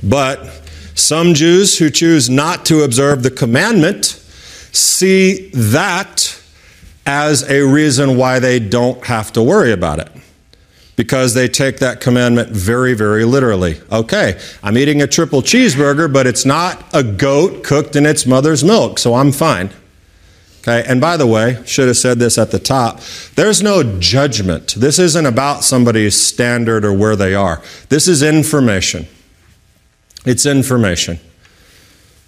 But 0.02 0.62
some 0.94 1.34
Jews 1.34 1.78
who 1.78 1.90
choose 1.90 2.28
not 2.28 2.64
to 2.66 2.82
observe 2.82 3.22
the 3.22 3.30
commandment 3.30 4.04
see 4.72 5.50
that 5.50 6.40
as 7.06 7.48
a 7.50 7.62
reason 7.62 8.16
why 8.16 8.38
they 8.38 8.58
don't 8.58 9.04
have 9.06 9.32
to 9.32 9.42
worry 9.42 9.72
about 9.72 9.98
it. 9.98 10.10
Because 10.96 11.32
they 11.32 11.48
take 11.48 11.78
that 11.78 12.00
commandment 12.00 12.50
very, 12.50 12.92
very 12.92 13.24
literally. 13.24 13.80
Okay, 13.90 14.38
I'm 14.62 14.76
eating 14.76 15.00
a 15.00 15.06
triple 15.06 15.40
cheeseburger, 15.40 16.12
but 16.12 16.26
it's 16.26 16.44
not 16.44 16.84
a 16.92 17.02
goat 17.02 17.64
cooked 17.64 17.96
in 17.96 18.04
its 18.04 18.26
mother's 18.26 18.62
milk, 18.62 18.98
so 18.98 19.14
I'm 19.14 19.32
fine. 19.32 19.70
Okay, 20.60 20.84
and 20.86 21.00
by 21.00 21.16
the 21.16 21.26
way, 21.26 21.62
should 21.64 21.88
have 21.88 21.96
said 21.96 22.18
this 22.18 22.36
at 22.36 22.50
the 22.50 22.58
top. 22.58 23.00
There's 23.34 23.62
no 23.62 23.98
judgment. 23.98 24.74
This 24.74 24.98
isn't 24.98 25.24
about 25.24 25.64
somebody's 25.64 26.20
standard 26.20 26.84
or 26.84 26.92
where 26.92 27.16
they 27.16 27.34
are. 27.34 27.62
This 27.88 28.06
is 28.06 28.22
information. 28.22 29.06
It's 30.26 30.44
information. 30.44 31.18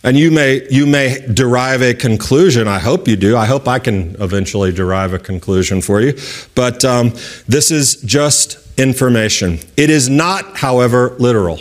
And 0.03 0.17
you 0.17 0.31
may, 0.31 0.67
you 0.71 0.87
may 0.87 1.25
derive 1.33 1.83
a 1.83 1.93
conclusion. 1.93 2.67
I 2.67 2.79
hope 2.79 3.07
you 3.07 3.17
do. 3.17 3.37
I 3.37 3.45
hope 3.45 3.69
I 3.69 3.79
can 3.79 4.17
eventually 4.19 4.73
derive 4.73 5.13
a 5.13 5.19
conclusion 5.19 5.83
for 5.83 6.01
you. 6.01 6.19
But 6.55 6.85
um, 6.87 7.11
this 7.47 7.71
is 7.71 7.97
just 7.97 8.59
information. 8.79 9.59
It 9.77 9.91
is 9.91 10.09
not, 10.09 10.57
however, 10.57 11.11
literal. 11.19 11.61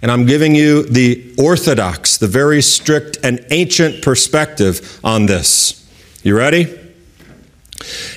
And 0.00 0.10
I'm 0.10 0.26
giving 0.26 0.54
you 0.54 0.82
the 0.84 1.34
orthodox, 1.38 2.16
the 2.16 2.26
very 2.26 2.62
strict 2.62 3.18
and 3.22 3.44
ancient 3.50 4.02
perspective 4.02 4.98
on 5.04 5.26
this. 5.26 5.81
You 6.22 6.36
ready? 6.36 6.78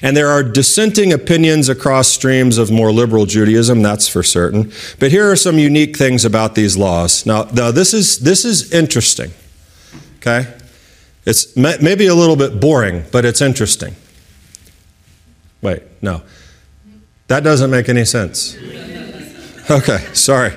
And 0.01 0.15
there 0.15 0.27
are 0.27 0.43
dissenting 0.43 1.11
opinions 1.11 1.69
across 1.69 2.07
streams 2.07 2.57
of 2.57 2.69
more 2.69 2.91
liberal 2.91 3.25
Judaism, 3.25 3.81
that's 3.81 4.07
for 4.07 4.21
certain. 4.21 4.71
But 4.99 5.11
here 5.11 5.29
are 5.31 5.35
some 5.35 5.57
unique 5.57 5.97
things 5.97 6.23
about 6.23 6.53
these 6.53 6.77
laws. 6.77 7.25
Now, 7.25 7.43
now 7.53 7.71
this, 7.71 7.93
is, 7.93 8.19
this 8.19 8.45
is 8.45 8.71
interesting. 8.71 9.31
Okay? 10.17 10.53
It's 11.25 11.55
maybe 11.57 12.05
a 12.05 12.13
little 12.13 12.35
bit 12.35 12.59
boring, 12.59 13.05
but 13.11 13.25
it's 13.25 13.41
interesting. 13.41 13.95
Wait, 15.61 15.81
no. 16.01 16.21
That 17.27 17.43
doesn't 17.43 17.71
make 17.71 17.89
any 17.89 18.05
sense. 18.05 18.55
Okay, 19.71 19.97
sorry. 20.13 20.53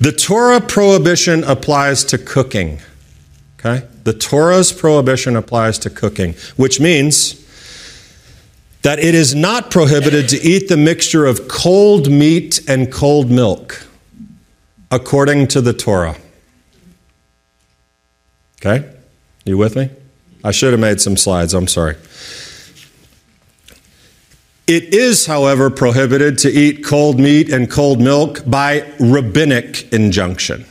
The 0.00 0.12
Torah 0.12 0.62
prohibition 0.62 1.44
applies 1.44 2.02
to 2.04 2.16
cooking. 2.16 2.80
Okay? 3.58 3.86
The 4.04 4.12
Torah's 4.12 4.72
prohibition 4.72 5.36
applies 5.36 5.78
to 5.80 5.90
cooking, 5.90 6.34
which 6.56 6.80
means 6.80 7.38
that 8.82 8.98
it 8.98 9.14
is 9.14 9.34
not 9.34 9.70
prohibited 9.70 10.28
to 10.30 10.40
eat 10.42 10.68
the 10.68 10.76
mixture 10.76 11.24
of 11.24 11.46
cold 11.46 12.10
meat 12.10 12.68
and 12.68 12.90
cold 12.90 13.30
milk, 13.30 13.86
according 14.90 15.46
to 15.48 15.60
the 15.60 15.72
Torah. 15.72 16.16
Okay? 18.60 18.88
You 19.44 19.56
with 19.56 19.76
me? 19.76 19.90
I 20.44 20.50
should 20.50 20.72
have 20.72 20.80
made 20.80 21.00
some 21.00 21.16
slides, 21.16 21.54
I'm 21.54 21.68
sorry. 21.68 21.96
It 24.66 24.94
is, 24.94 25.26
however, 25.26 25.70
prohibited 25.70 26.38
to 26.38 26.50
eat 26.50 26.84
cold 26.84 27.18
meat 27.18 27.52
and 27.52 27.70
cold 27.70 28.00
milk 28.00 28.42
by 28.46 28.90
rabbinic 28.98 29.92
injunction. 29.92 30.64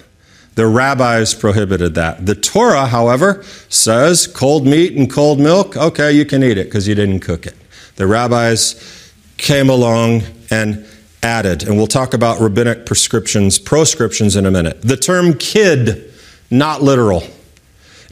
The 0.56 0.68
rabbis 0.68 1.34
prohibited 1.34 1.96
that. 1.96 2.26
The 2.26 2.36
Torah, 2.36 2.88
however, 2.88 3.44
says 3.70 4.28
cold 4.28 4.68
meat 4.68 4.96
and 4.96 5.10
cold 5.10 5.40
milk, 5.40 5.78
okay, 5.78 6.12
you 6.12 6.26
can 6.26 6.44
eat 6.44 6.58
it 6.58 6.66
because 6.66 6.88
you 6.88 6.96
didn't 6.96 7.22
cook 7.22 7.46
it. 7.46 7.56
The 7.96 8.06
rabbis 8.06 9.14
came 9.38 9.70
along 9.70 10.24
and 10.50 10.86
added, 11.24 11.64
and 11.64 11.78
we'll 11.78 11.88
talk 11.88 12.14
about 12.14 12.42
rabbinic 12.42 12.86
prescriptions, 12.86 13.60
proscriptions 13.60 14.36
in 14.36 14.46
a 14.46 14.52
minute. 14.52 14.82
The 14.82 14.98
term 14.98 15.36
kid, 15.38 16.12
not 16.50 16.82
literal, 16.82 17.24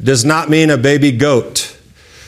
does 0.01 0.23
not 0.23 0.49
mean 0.49 0.69
a 0.69 0.77
baby 0.77 1.11
goat. 1.11 1.75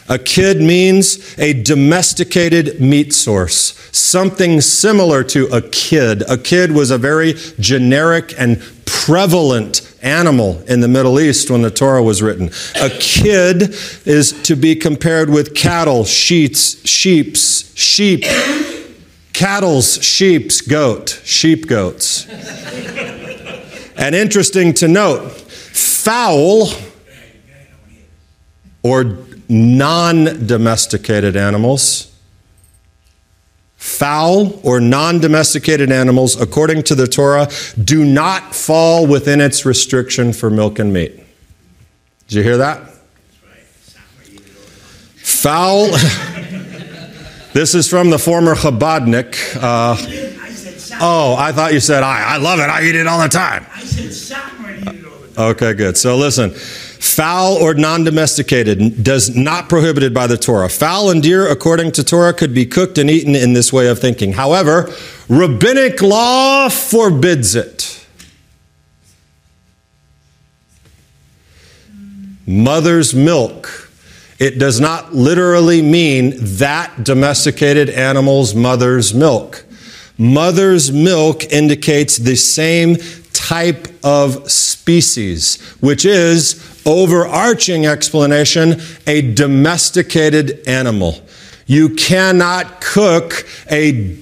A 0.10 0.20
kid 0.20 0.60
means 0.60 1.38
a 1.40 1.54
domesticated 1.54 2.82
meat 2.82 3.14
source, 3.14 3.74
something 3.96 4.60
similar 4.60 5.24
to 5.26 5.46
a 5.48 5.62
kid. 5.62 6.30
A 6.30 6.38
kid 6.38 6.74
was 6.74 6.92
a 6.92 6.98
very 6.98 7.36
generic 7.60 8.34
and 8.38 8.62
prevalent 9.06 9.82
animal 10.04 10.62
in 10.68 10.80
the 10.80 10.88
Middle 10.88 11.20
East 11.20 11.50
when 11.50 11.64
the 11.64 11.72
Torah 11.72 12.04
was 12.04 12.22
written. 12.22 12.52
A 12.80 12.90
kid 12.90 13.76
is 14.06 14.40
to 14.44 14.56
be 14.56 14.76
compared 14.76 15.28
with 15.28 15.56
cattle, 15.56 16.06
sheets, 16.06 16.88
sheeps, 16.88 17.76
sheep, 17.76 18.24
cattle's, 19.34 20.04
sheep's, 20.04 20.62
goat, 20.62 21.20
sheep 21.24 21.68
goats. 21.68 22.28
and 23.98 24.14
interesting 24.14 24.72
to 24.76 24.88
note, 24.88 25.32
fowl 25.32 26.70
or 28.84 29.18
non 29.50 30.46
domesticated 30.46 31.36
animals 31.36 32.11
Fowl 33.82 34.60
or 34.64 34.80
non 34.80 35.20
domesticated 35.20 35.92
animals, 35.92 36.40
according 36.40 36.84
to 36.84 36.94
the 36.94 37.08
Torah, 37.08 37.48
do 37.84 38.06
not 38.06 38.54
fall 38.54 39.08
within 39.08 39.42
its 39.42 39.66
restriction 39.66 40.34
for 40.34 40.52
milk 40.52 40.78
and 40.78 40.94
meat. 40.94 41.20
Did 42.28 42.36
you 42.36 42.44
hear 42.44 42.58
that? 42.58 42.94
Fowl. 45.16 45.88
this 47.54 47.74
is 47.74 47.90
from 47.90 48.12
the 48.12 48.20
former 48.20 48.54
Chabadnik. 48.54 49.36
Uh, 49.60 49.98
oh, 51.02 51.36
I 51.36 51.52
thought 51.52 51.74
you 51.74 51.80
said 51.80 52.04
I. 52.04 52.36
I 52.36 52.38
love 52.38 52.60
it. 52.60 52.70
I 52.70 52.84
eat 52.84 52.94
it 52.94 53.08
all 53.08 53.20
the 53.20 53.30
time. 53.30 53.66
I 53.74 53.84
said 53.84 54.38
Okay, 55.40 55.74
good. 55.74 55.98
So 55.98 56.18
listen. 56.18 56.54
Fowl 57.02 57.56
or 57.56 57.74
non 57.74 58.04
domesticated 58.04 59.04
does 59.04 59.36
not 59.36 59.68
prohibited 59.68 60.14
by 60.14 60.28
the 60.28 60.38
Torah. 60.38 60.70
Fowl 60.70 61.10
and 61.10 61.24
deer, 61.24 61.50
according 61.50 61.94
to 61.94 62.04
Torah, 62.04 62.32
could 62.32 62.54
be 62.54 62.64
cooked 62.64 63.00
and 63.00 63.10
eaten 63.10 63.36
in 63.36 63.54
this 63.54 63.74
way 63.74 63.88
of 63.88 63.98
thinking. 63.98 64.34
However, 64.34 64.88
rabbinic 65.28 66.04
law 66.04 66.70
forbids 66.70 67.56
it. 67.56 68.06
Mother's 72.46 73.16
milk. 73.16 73.90
It 74.38 74.60
does 74.60 74.80
not 74.80 75.12
literally 75.12 75.82
mean 75.82 76.36
that 76.38 77.04
domesticated 77.04 77.90
animal's 77.90 78.54
mother's 78.54 79.12
milk. 79.12 79.66
Mother's 80.20 80.92
milk 80.92 81.52
indicates 81.52 82.18
the 82.18 82.36
same 82.36 82.98
type 83.34 83.88
of 84.04 84.52
species, 84.52 85.60
which 85.80 86.06
is 86.06 86.71
overarching 86.86 87.86
explanation 87.86 88.82
a 89.08 89.34
domesticated 89.34 90.68
animal. 90.68 91.22
You 91.66 91.90
cannot 91.96 92.82
cook 92.82 93.46
a 93.70 94.18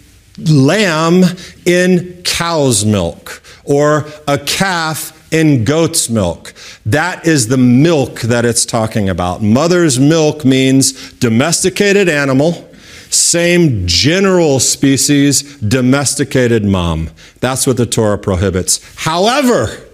lamb 0.47 1.23
in 1.65 2.21
cow's 2.23 2.85
milk 2.85 3.41
or 3.63 4.07
a 4.27 4.37
calf 4.37 5.15
in 5.31 5.63
goat's 5.63 6.09
milk. 6.09 6.53
That 6.85 7.25
is 7.27 7.47
the 7.47 7.57
milk 7.57 8.21
that 8.21 8.45
it's 8.45 8.65
talking 8.65 9.09
about. 9.09 9.41
Mother's 9.41 9.99
milk 9.99 10.43
means 10.45 11.13
domesticated 11.13 12.09
animal, 12.09 12.69
same 13.09 13.85
general 13.87 14.59
species, 14.59 15.57
domesticated 15.59 16.63
mom. 16.63 17.09
That's 17.39 17.67
what 17.67 17.77
the 17.77 17.85
Torah 17.85 18.17
prohibits. 18.17 18.79
However, 18.95 19.88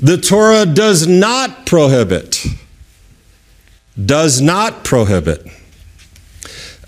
the 0.00 0.16
Torah 0.16 0.66
does 0.66 1.06
not 1.06 1.66
prohibit, 1.66 2.44
does 4.04 4.40
not 4.40 4.84
prohibit 4.84 5.46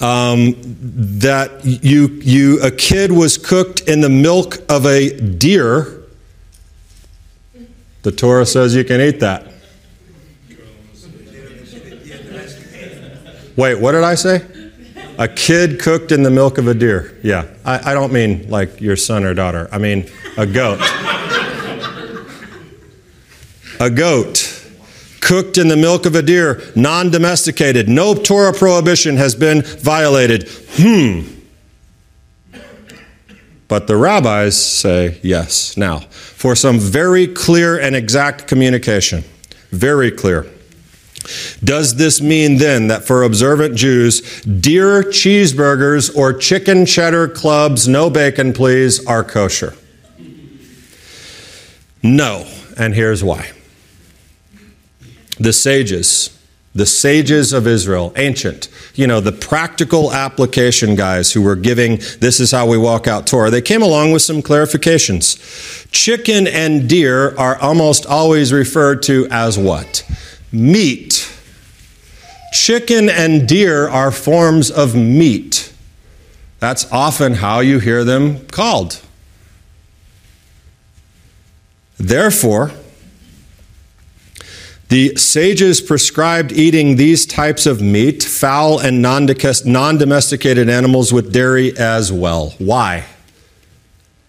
um, 0.00 0.54
that 0.58 1.64
you, 1.64 2.08
you, 2.22 2.62
a 2.62 2.70
kid 2.70 3.12
was 3.12 3.36
cooked 3.36 3.80
in 3.82 4.00
the 4.00 4.08
milk 4.08 4.58
of 4.68 4.86
a 4.86 5.18
deer 5.18 6.00
the 8.02 8.10
Torah 8.10 8.46
says 8.46 8.74
you 8.74 8.84
can 8.84 9.00
eat 9.00 9.20
that. 9.20 9.46
Wait, 13.56 13.74
what 13.74 13.92
did 13.92 14.04
I 14.04 14.14
say? 14.14 14.46
A 15.18 15.28
kid 15.28 15.78
cooked 15.78 16.12
in 16.12 16.22
the 16.22 16.30
milk 16.30 16.56
of 16.56 16.66
a 16.66 16.72
deer. 16.72 17.18
Yeah, 17.22 17.46
I, 17.62 17.90
I 17.90 17.94
don't 17.94 18.10
mean 18.10 18.48
like 18.48 18.80
your 18.80 18.96
son 18.96 19.24
or 19.24 19.34
daughter. 19.34 19.68
I 19.70 19.76
mean 19.76 20.08
a 20.38 20.46
goat. 20.46 20.78
A 23.80 23.90
goat 23.90 24.60
cooked 25.20 25.58
in 25.58 25.68
the 25.68 25.76
milk 25.76 26.06
of 26.06 26.14
a 26.14 26.22
deer, 26.22 26.62
non 26.76 27.10
domesticated. 27.10 27.88
No 27.88 28.14
Torah 28.14 28.52
prohibition 28.52 29.16
has 29.16 29.34
been 29.34 29.62
violated. 29.62 30.48
Hmm. 30.72 31.22
But 33.68 33.86
the 33.86 33.96
rabbis 33.96 34.60
say 34.60 35.18
yes. 35.22 35.76
Now, 35.76 36.00
for 36.00 36.56
some 36.56 36.78
very 36.78 37.26
clear 37.26 37.78
and 37.78 37.94
exact 37.94 38.48
communication, 38.48 39.22
very 39.70 40.10
clear. 40.10 40.46
Does 41.62 41.96
this 41.96 42.20
mean 42.20 42.58
then 42.58 42.88
that 42.88 43.04
for 43.04 43.22
observant 43.22 43.76
Jews, 43.76 44.42
deer 44.42 45.02
cheeseburgers 45.02 46.16
or 46.16 46.32
chicken 46.32 46.86
cheddar 46.86 47.28
clubs, 47.28 47.86
no 47.86 48.10
bacon 48.10 48.52
please, 48.52 49.06
are 49.06 49.22
kosher? 49.22 49.74
No, 52.02 52.48
and 52.76 52.94
here's 52.94 53.22
why. 53.22 53.50
The 55.40 55.52
sages, 55.54 56.38
the 56.74 56.86
sages 56.86 57.52
of 57.52 57.66
Israel, 57.66 58.12
ancient, 58.14 58.68
you 58.94 59.06
know, 59.06 59.20
the 59.20 59.32
practical 59.32 60.12
application 60.12 60.94
guys 60.94 61.32
who 61.32 61.42
were 61.42 61.56
giving, 61.56 61.96
this 62.20 62.38
is 62.38 62.52
how 62.52 62.66
we 62.66 62.76
walk 62.78 63.08
out 63.08 63.26
Torah, 63.26 63.50
they 63.50 63.62
came 63.62 63.82
along 63.82 64.12
with 64.12 64.22
some 64.22 64.42
clarifications. 64.42 65.90
Chicken 65.90 66.46
and 66.46 66.88
deer 66.88 67.36
are 67.36 67.56
almost 67.56 68.06
always 68.06 68.52
referred 68.52 69.02
to 69.04 69.26
as 69.30 69.58
what? 69.58 70.08
Meat. 70.52 71.34
Chicken 72.52 73.08
and 73.08 73.48
deer 73.48 73.88
are 73.88 74.12
forms 74.12 74.70
of 74.70 74.94
meat. 74.94 75.72
That's 76.58 76.90
often 76.92 77.34
how 77.34 77.60
you 77.60 77.78
hear 77.78 78.04
them 78.04 78.46
called. 78.48 79.00
Therefore, 81.98 82.72
the 84.90 85.14
sages 85.14 85.80
prescribed 85.80 86.50
eating 86.50 86.96
these 86.96 87.24
types 87.24 87.64
of 87.64 87.80
meat, 87.80 88.24
fowl 88.24 88.80
and 88.80 89.00
non 89.00 89.24
domesticated 89.24 90.68
animals 90.68 91.12
with 91.12 91.32
dairy 91.32 91.76
as 91.78 92.12
well. 92.12 92.50
Why? 92.58 93.06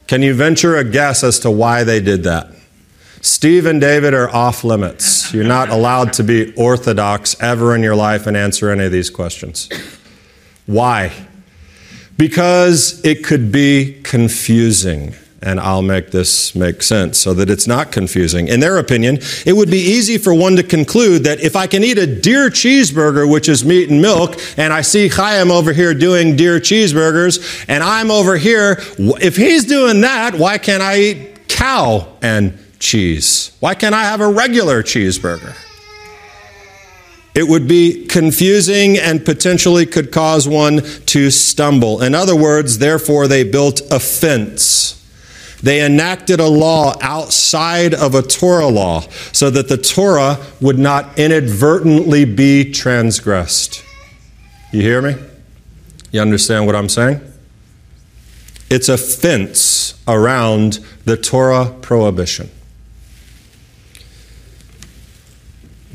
Can 0.06 0.22
you 0.22 0.36
venture 0.36 0.78
a 0.78 0.84
guess 0.84 1.24
as 1.24 1.40
to 1.40 1.50
why 1.50 1.84
they 1.84 2.00
did 2.00 2.24
that? 2.24 2.48
Steve 3.22 3.66
and 3.66 3.82
David 3.82 4.14
are 4.14 4.30
off 4.30 4.64
limits. 4.64 5.34
You're 5.34 5.44
not 5.46 5.70
allowed 5.70 6.14
to 6.14 6.24
be 6.24 6.54
orthodox 6.56 7.36
ever 7.42 7.76
in 7.76 7.82
your 7.82 7.96
life 7.96 8.28
and 8.28 8.38
answer 8.38 8.70
any 8.70 8.86
of 8.86 8.92
these 8.92 9.10
questions. 9.10 9.68
Why? 10.68 11.12
Because 12.18 13.04
it 13.04 13.24
could 13.24 13.52
be 13.52 14.00
confusing 14.04 15.16
and 15.44 15.60
I'll 15.60 15.82
make 15.82 16.12
this 16.12 16.54
make 16.54 16.84
sense 16.84 17.18
so 17.18 17.34
that 17.34 17.50
it's 17.50 17.66
not 17.66 17.92
confusing. 17.92 18.48
In 18.48 18.60
their 18.60 18.78
opinion, 18.78 19.20
it 19.46 19.54
would 19.54 19.72
be 19.72 19.80
easy 19.80 20.18
for 20.18 20.34
one 20.34 20.56
to 20.58 20.64
conclude 20.64 21.24
that 21.24 21.40
if 21.40 21.56
I 21.56 21.66
can 21.66 21.84
eat 21.84 21.98
a 21.98 22.06
deer 22.06 22.50
cheeseburger, 22.50 23.30
which 23.30 23.50
is 23.50 23.66
meat 23.66 23.90
and 23.90 24.02
milk, 24.02 24.40
and 24.58 24.72
I 24.72 24.82
see 24.82 25.08
Chaim 25.08 25.50
over 25.50 25.74
here 25.74 25.94
doing 25.94 26.36
deer 26.36 26.60
cheeseburgers, 26.60 27.66
and 27.68 27.84
I'm 27.84 28.12
over 28.12 28.38
here, 28.38 28.78
if 29.00 29.36
he's 29.36 29.66
doing 29.66 30.02
that, 30.02 30.36
why 30.36 30.58
can't 30.60 30.84
I 30.84 31.00
eat 31.00 31.48
cow 31.48 32.08
and 32.22 32.58
cheese? 32.80 33.56
Why 33.60 33.74
can't 33.74 33.96
I 33.96 34.04
have 34.04 34.22
a 34.22 34.30
regular 34.30 34.84
cheeseburger? 34.84 35.56
It 37.34 37.48
would 37.48 37.68
be 37.68 38.06
confusing 38.08 38.98
and 38.98 39.24
potentially 39.24 39.86
could 39.86 40.12
cause 40.12 40.48
one 40.48 40.84
to 41.06 41.32
stumble. 41.32 42.02
In 42.04 42.14
other 42.14 42.36
words, 42.36 42.78
therefore, 42.78 43.28
they 43.28 43.46
built 43.46 43.82
a 43.90 44.02
fence 44.02 45.01
they 45.64 45.86
enacted 45.86 46.40
a 46.40 46.48
law 46.48 46.96
outside 47.02 47.94
of 47.94 48.16
a 48.16 48.22
Torah 48.22 48.68
law 48.68 49.02
so 49.32 49.50
that 49.50 49.70
the 49.70 49.78
Torah 49.78 50.38
would 50.60 50.80
not 50.80 51.20
inadvertently 51.20 52.26
be 52.26 52.72
transgressed. 52.72 53.84
You 54.72 54.82
hear 54.82 55.02
me? 55.02 55.16
You 56.12 56.22
understand 56.22 56.66
what 56.66 56.76
I'm 56.76 56.90
saying? 56.90 57.22
It's 58.70 58.90
a 58.90 58.98
fence 58.98 60.02
around 60.08 60.80
the 61.06 61.18
Torah 61.18 61.76
prohibition. 61.82 62.50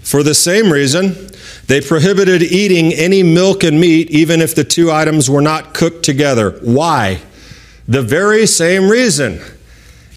For 0.03 0.23
the 0.23 0.35
same 0.35 0.71
reason, 0.71 1.31
they 1.67 1.81
prohibited 1.81 2.43
eating 2.43 2.93
any 2.93 3.23
milk 3.25 3.65
and 3.65 3.81
meat, 3.81 4.11
even 4.11 4.41
if 4.41 4.55
the 4.55 4.63
two 4.63 4.93
items 4.93 5.29
were 5.29 5.41
not 5.41 5.75
cooked 5.75 6.05
together. 6.05 6.53
Why? 6.63 7.21
The 7.89 8.03
very 8.03 8.47
same 8.47 8.89
reason. 8.89 9.41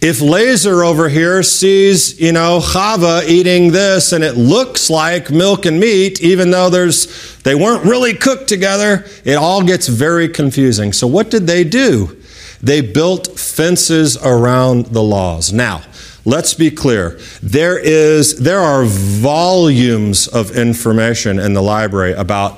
If 0.02 0.20
Lazer 0.20 0.86
over 0.86 1.10
here 1.10 1.44
sees, 1.44 2.22
you 2.22 2.32
know, 2.32 2.62
Chava 2.62 3.28
eating 3.28 3.74
this 3.74 4.14
and 4.14 4.24
it 4.24 4.38
looks 4.38 4.90
like 4.90 5.30
milk 5.30 5.66
and 5.66 5.78
meat, 5.78 6.22
even 6.22 6.52
though 6.52 6.70
there's 6.70 7.38
they 7.44 7.54
weren't 7.54 7.84
really 7.84 8.14
cooked 8.14 8.48
together, 8.48 9.06
it 9.26 9.34
all 9.34 9.62
gets 9.62 9.90
very 9.90 10.30
confusing. 10.30 10.94
So 10.94 11.06
what 11.06 11.30
did 11.30 11.48
they 11.48 11.66
do? 11.66 12.18
They 12.62 12.80
built 12.80 13.38
fences 13.38 14.18
around 14.24 14.86
the 14.88 15.04
laws. 15.04 15.52
Now, 15.52 15.82
let's 16.24 16.54
be 16.54 16.72
clear. 16.72 17.20
There 17.44 17.78
is 17.78 18.40
there 18.40 18.62
are 18.62 18.86
volumes 18.86 20.30
of 20.30 20.56
information 20.56 21.40
in 21.40 21.54
the 21.54 21.62
library 21.62 22.14
about 22.14 22.58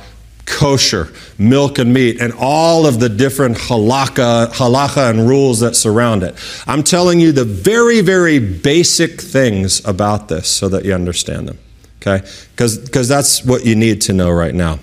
kosher, 0.52 1.12
milk 1.38 1.80
and 1.80 1.94
meat, 1.94 2.22
and 2.22 2.34
all 2.38 2.86
of 2.86 3.00
the 3.00 3.10
different 3.10 3.58
halakha, 3.58 4.52
halakha 4.52 5.10
and 5.10 5.28
rules 5.28 5.62
that 5.62 5.76
surround 5.76 6.24
it. 6.24 6.36
I'm 6.68 6.84
telling 6.84 7.20
you 7.20 7.32
the 7.32 7.46
very, 7.46 8.02
very 8.02 8.40
basic 8.40 9.20
things 9.20 9.84
about 9.86 10.28
this 10.28 10.48
so 10.48 10.70
that 10.70 10.86
you 10.86 10.94
understand 10.94 11.48
them. 11.48 11.58
Okay? 12.02 12.26
Because 12.56 13.08
that's 13.08 13.44
what 13.44 13.66
you 13.66 13.76
need 13.76 14.02
to 14.02 14.14
know 14.14 14.30
right 14.32 14.54
now. 14.54 14.80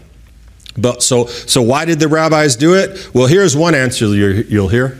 But 0.77 1.03
so, 1.03 1.27
so 1.27 1.61
why 1.61 1.85
did 1.85 1.99
the 1.99 2.09
rabbis 2.09 2.57
do 2.57 2.75
it? 2.75 3.11
Well, 3.13 3.27
here's 3.27 3.57
one 3.57 3.75
answer 3.75 4.07
you'll 4.07 4.69
hear. 4.69 4.99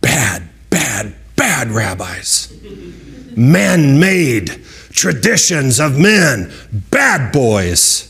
Bad, 0.00 0.48
bad, 0.70 1.14
bad 1.36 1.68
rabbis. 1.68 2.52
Man 3.36 4.00
made 4.00 4.64
traditions 4.98 5.78
of 5.78 5.96
men, 5.96 6.52
bad 6.90 7.32
boys. 7.32 8.04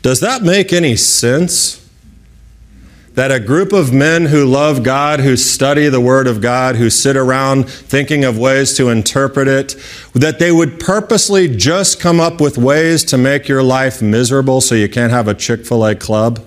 Does 0.00 0.20
that 0.20 0.42
make 0.42 0.72
any 0.72 0.96
sense? 0.96 1.86
That 3.12 3.30
a 3.30 3.40
group 3.40 3.72
of 3.72 3.92
men 3.92 4.26
who 4.26 4.46
love 4.46 4.82
God, 4.82 5.20
who 5.20 5.36
study 5.36 5.88
the 5.88 6.00
Word 6.00 6.26
of 6.26 6.40
God, 6.40 6.76
who 6.76 6.88
sit 6.88 7.16
around 7.16 7.68
thinking 7.68 8.24
of 8.24 8.38
ways 8.38 8.74
to 8.76 8.88
interpret 8.88 9.48
it, 9.48 9.74
that 10.14 10.38
they 10.38 10.52
would 10.52 10.80
purposely 10.80 11.54
just 11.54 12.00
come 12.00 12.20
up 12.20 12.40
with 12.40 12.56
ways 12.56 13.04
to 13.04 13.18
make 13.18 13.48
your 13.48 13.62
life 13.62 14.00
miserable 14.00 14.60
so 14.60 14.74
you 14.74 14.88
can't 14.88 15.12
have 15.12 15.28
a 15.28 15.34
Chick 15.34 15.66
fil 15.66 15.84
A 15.84 15.94
club? 15.94 16.42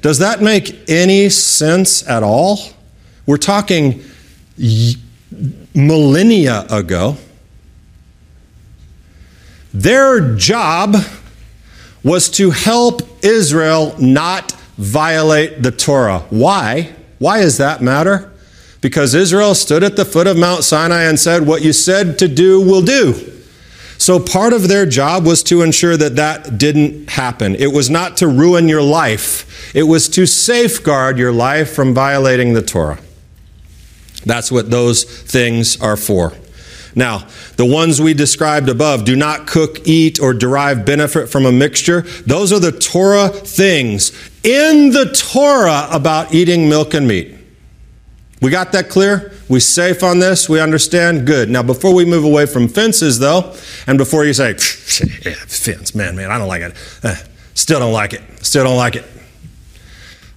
Does 0.00 0.18
that 0.18 0.40
make 0.40 0.88
any 0.88 1.28
sense 1.30 2.06
at 2.08 2.22
all? 2.22 2.58
We're 3.26 3.36
talking 3.36 4.02
millennia 5.74 6.66
ago. 6.70 7.16
Their 9.74 10.36
job 10.36 10.96
was 12.04 12.28
to 12.30 12.50
help 12.50 13.02
Israel 13.24 13.94
not 13.98 14.52
violate 14.76 15.62
the 15.62 15.70
Torah. 15.70 16.20
Why? 16.30 16.92
Why 17.18 17.40
does 17.40 17.58
that 17.58 17.80
matter? 17.80 18.32
Because 18.80 19.14
Israel 19.14 19.54
stood 19.54 19.84
at 19.84 19.96
the 19.96 20.04
foot 20.04 20.26
of 20.26 20.36
Mount 20.36 20.64
Sinai 20.64 21.02
and 21.02 21.18
said, 21.18 21.46
What 21.46 21.62
you 21.62 21.72
said 21.72 22.18
to 22.18 22.28
do, 22.28 22.60
will 22.60 22.82
do. 22.82 23.32
So 23.96 24.18
part 24.18 24.52
of 24.52 24.66
their 24.66 24.84
job 24.84 25.24
was 25.24 25.44
to 25.44 25.62
ensure 25.62 25.96
that 25.96 26.16
that 26.16 26.58
didn't 26.58 27.10
happen. 27.10 27.54
It 27.54 27.72
was 27.72 27.88
not 27.88 28.16
to 28.16 28.26
ruin 28.26 28.68
your 28.68 28.82
life, 28.82 29.74
it 29.74 29.84
was 29.84 30.08
to 30.10 30.26
safeguard 30.26 31.18
your 31.18 31.32
life 31.32 31.72
from 31.72 31.94
violating 31.94 32.52
the 32.52 32.62
Torah. 32.62 32.98
That's 34.24 34.52
what 34.52 34.70
those 34.70 35.04
things 35.04 35.80
are 35.80 35.96
for. 35.96 36.32
Now, 36.94 37.26
the 37.56 37.64
ones 37.64 38.00
we 38.00 38.14
described 38.14 38.68
above 38.68 39.04
do 39.04 39.16
not 39.16 39.46
cook, 39.46 39.86
eat, 39.86 40.20
or 40.20 40.34
derive 40.34 40.84
benefit 40.84 41.28
from 41.28 41.46
a 41.46 41.52
mixture. 41.52 42.02
Those 42.26 42.52
are 42.52 42.60
the 42.60 42.72
Torah 42.72 43.28
things 43.28 44.12
in 44.42 44.90
the 44.90 45.06
Torah 45.06 45.88
about 45.90 46.34
eating 46.34 46.68
milk 46.68 46.94
and 46.94 47.06
meat. 47.06 47.36
We 48.40 48.50
got 48.50 48.72
that 48.72 48.88
clear? 48.88 49.32
We 49.48 49.60
safe 49.60 50.02
on 50.02 50.18
this? 50.18 50.48
We 50.48 50.60
understand? 50.60 51.26
Good. 51.26 51.48
Now, 51.48 51.62
before 51.62 51.94
we 51.94 52.04
move 52.04 52.24
away 52.24 52.46
from 52.46 52.66
fences, 52.66 53.18
though, 53.20 53.54
and 53.86 53.96
before 53.96 54.24
you 54.24 54.34
say, 54.34 54.48
yeah, 55.24 55.34
fence, 55.46 55.94
man, 55.94 56.16
man, 56.16 56.30
I 56.30 56.38
don't 56.38 56.48
like 56.48 56.62
it. 56.62 56.74
Eh, 57.04 57.16
still 57.54 57.78
don't 57.78 57.92
like 57.92 58.14
it. 58.14 58.22
Still 58.44 58.64
don't 58.64 58.76
like 58.76 58.96
it. 58.96 59.04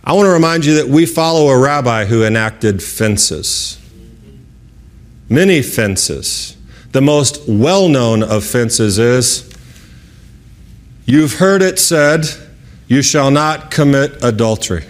I 0.05 0.13
want 0.13 0.27
to 0.27 0.31
remind 0.31 0.65
you 0.65 0.75
that 0.75 0.87
we 0.87 1.05
follow 1.07 1.47
a 1.47 1.57
rabbi 1.57 2.05
who 2.05 2.23
enacted 2.23 2.83
fences. 2.83 3.79
Many 5.29 5.63
fences. 5.63 6.55
The 6.91 7.01
most 7.01 7.47
well 7.47 7.89
known 7.89 8.21
of 8.21 8.45
fences 8.45 8.99
is 8.99 9.51
you've 11.05 11.33
heard 11.33 11.61
it 11.63 11.79
said, 11.79 12.25
you 12.87 13.01
shall 13.01 13.31
not 13.31 13.71
commit 13.71 14.23
adultery. 14.23 14.85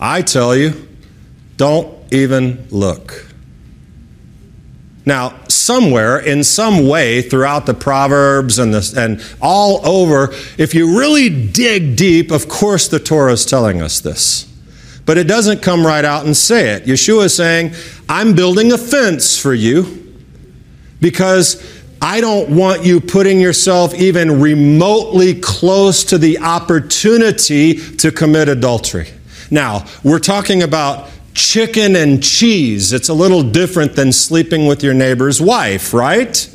I 0.00 0.22
tell 0.22 0.56
you, 0.56 0.88
don't 1.56 2.12
even 2.12 2.66
look. 2.70 3.31
Now, 5.04 5.40
somewhere, 5.48 6.18
in 6.18 6.44
some 6.44 6.86
way, 6.88 7.22
throughout 7.22 7.66
the 7.66 7.74
Proverbs 7.74 8.58
and, 8.58 8.72
the, 8.72 8.94
and 8.96 9.36
all 9.40 9.84
over, 9.86 10.32
if 10.58 10.74
you 10.74 10.98
really 10.98 11.28
dig 11.28 11.96
deep, 11.96 12.30
of 12.30 12.48
course 12.48 12.86
the 12.88 13.00
Torah 13.00 13.32
is 13.32 13.44
telling 13.44 13.82
us 13.82 14.00
this. 14.00 14.48
But 15.04 15.18
it 15.18 15.24
doesn't 15.24 15.62
come 15.62 15.84
right 15.84 16.04
out 16.04 16.24
and 16.24 16.36
say 16.36 16.70
it. 16.70 16.84
Yeshua 16.84 17.24
is 17.24 17.34
saying, 17.34 17.72
I'm 18.08 18.34
building 18.34 18.72
a 18.72 18.78
fence 18.78 19.36
for 19.36 19.52
you 19.52 20.14
because 21.00 21.82
I 22.00 22.20
don't 22.20 22.54
want 22.54 22.84
you 22.84 23.00
putting 23.00 23.40
yourself 23.40 23.94
even 23.94 24.40
remotely 24.40 25.40
close 25.40 26.04
to 26.04 26.18
the 26.18 26.38
opportunity 26.38 27.74
to 27.96 28.12
commit 28.12 28.48
adultery. 28.48 29.08
Now, 29.50 29.84
we're 30.04 30.20
talking 30.20 30.62
about 30.62 31.08
chicken 31.42 31.96
and 31.96 32.22
cheese. 32.22 32.92
It's 32.92 33.08
a 33.08 33.14
little 33.14 33.42
different 33.42 33.96
than 33.96 34.12
sleeping 34.12 34.66
with 34.66 34.84
your 34.84 34.94
neighbor's 34.94 35.40
wife, 35.40 35.92
right? 35.92 36.48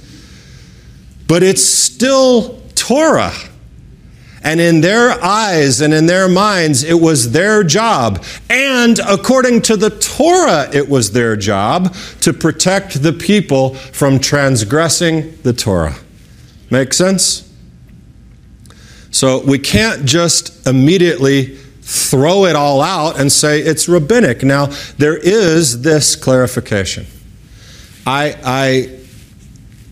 But 1.28 1.44
it's 1.44 1.64
still 1.64 2.62
Torah. 2.74 3.34
And 4.44 4.62
in 4.62 4.80
their 4.80 5.12
eyes 5.22 5.82
and 5.82 5.94
in 5.94 6.06
their 6.06 6.30
minds, 6.30 6.84
it 6.84 7.02
was 7.02 7.34
their 7.34 7.64
job. 7.64 8.24
And 8.50 9.00
according 9.00 9.64
to 9.64 9.76
the 9.76 9.90
Torah, 9.90 10.70
it 10.74 10.88
was 10.88 11.12
their 11.12 11.36
job 11.36 11.94
to 12.22 12.32
protect 12.32 13.04
the 13.04 13.12
people 13.12 13.74
from 13.74 14.20
transgressing 14.20 15.38
the 15.44 15.52
Torah. 15.52 15.98
Make 16.70 16.94
sense? 16.94 17.44
So 19.12 19.44
we 19.44 19.60
can't 19.60 20.06
just 20.06 20.66
immediately 20.66 21.58
throw 21.88 22.44
it 22.44 22.54
all 22.54 22.82
out 22.82 23.18
and 23.18 23.32
say 23.32 23.62
it's 23.62 23.88
rabbinic. 23.88 24.44
Now, 24.44 24.66
there 24.98 25.16
is 25.16 25.84
this 25.84 26.18
clarification. 26.18 27.06
I, 28.06 28.38
I, 28.44 29.00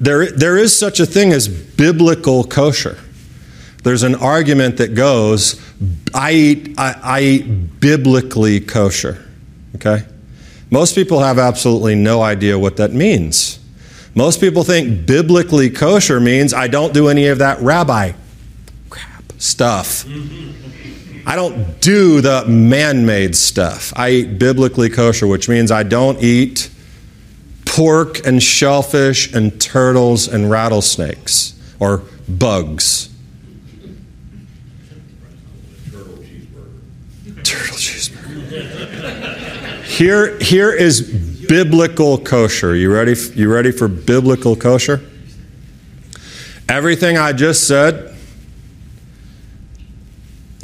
there, 0.01 0.29
there 0.29 0.58
is 0.58 0.77
such 0.77 0.99
a 0.99 1.05
thing 1.05 1.31
as 1.31 1.47
biblical 1.47 2.43
kosher. 2.43 2.99
There's 3.84 4.03
an 4.03 4.15
argument 4.15 4.75
that 4.77 4.93
goes, 4.93 5.62
I 6.13 6.34
eat, 6.34 6.77
I, 6.77 6.99
I 7.01 7.21
eat 7.21 7.79
biblically 7.79 8.60
kosher. 8.60 9.25
Okay? 9.75 10.05
Most 10.69 10.95
people 10.95 11.21
have 11.21 11.39
absolutely 11.39 11.95
no 11.95 12.21
idea 12.21 12.60
what 12.60 12.75
that 12.75 12.91
means. 12.91 13.58
Most 14.15 14.41
people 14.41 14.65
think 14.65 15.05
biblically 15.05 15.69
kosher 15.69 16.19
means 16.19 16.53
I 16.53 16.67
don't 16.67 16.93
do 16.93 17.08
any 17.08 17.27
of 17.27 17.38
that 17.38 17.62
rabbi 17.62 18.12
crap 18.89 19.31
stuff. 19.38 20.03
Mm-hmm. 20.03 20.64
I 21.27 21.35
don't 21.35 21.81
do 21.81 22.21
the 22.21 22.45
man 22.45 23.05
made 23.05 23.35
stuff. 23.35 23.91
I 23.95 24.11
eat 24.11 24.39
biblically 24.39 24.89
kosher, 24.89 25.25
which 25.25 25.49
means 25.49 25.71
I 25.71 25.81
don't 25.83 26.21
eat 26.21 26.69
pork 27.65 28.25
and 28.25 28.41
shellfish 28.41 29.33
and 29.33 29.59
turtles 29.59 30.27
and 30.27 30.51
rattlesnakes 30.51 31.59
or 31.79 32.03
bugs. 32.29 33.09
Turtle 37.43 37.77
cheeseburger. 37.77 39.83
Here, 39.83 40.38
here 40.39 40.71
is 40.71 41.01
biblical 41.47 42.19
kosher. 42.19 42.75
You 42.75 42.93
ready? 42.93 43.15
You 43.33 43.51
ready 43.51 43.71
for 43.71 43.88
biblical 43.88 44.55
kosher? 44.55 45.01
Everything 46.69 47.17
I 47.17 47.33
just 47.33 47.67
said 47.67 48.14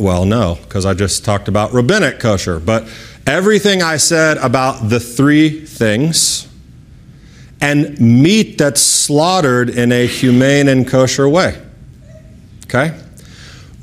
well, 0.02 0.26
no, 0.26 0.58
because 0.64 0.86
I 0.86 0.94
just 0.94 1.24
talked 1.24 1.48
about 1.48 1.74
rabbinic 1.74 2.20
kosher. 2.20 2.60
But 2.60 2.90
everything 3.28 3.82
I 3.82 3.98
said 3.98 4.38
about 4.38 4.90
the 4.90 5.00
three 5.00 5.66
things 5.66 6.48
and 7.62 8.00
meat 8.00 8.58
that's 8.58 8.82
slaughtered 8.82 9.70
in 9.70 9.92
a 9.92 10.08
humane 10.08 10.68
and 10.68 10.88
kosher 10.88 11.30
way. 11.30 11.62
Okay? 12.66 13.00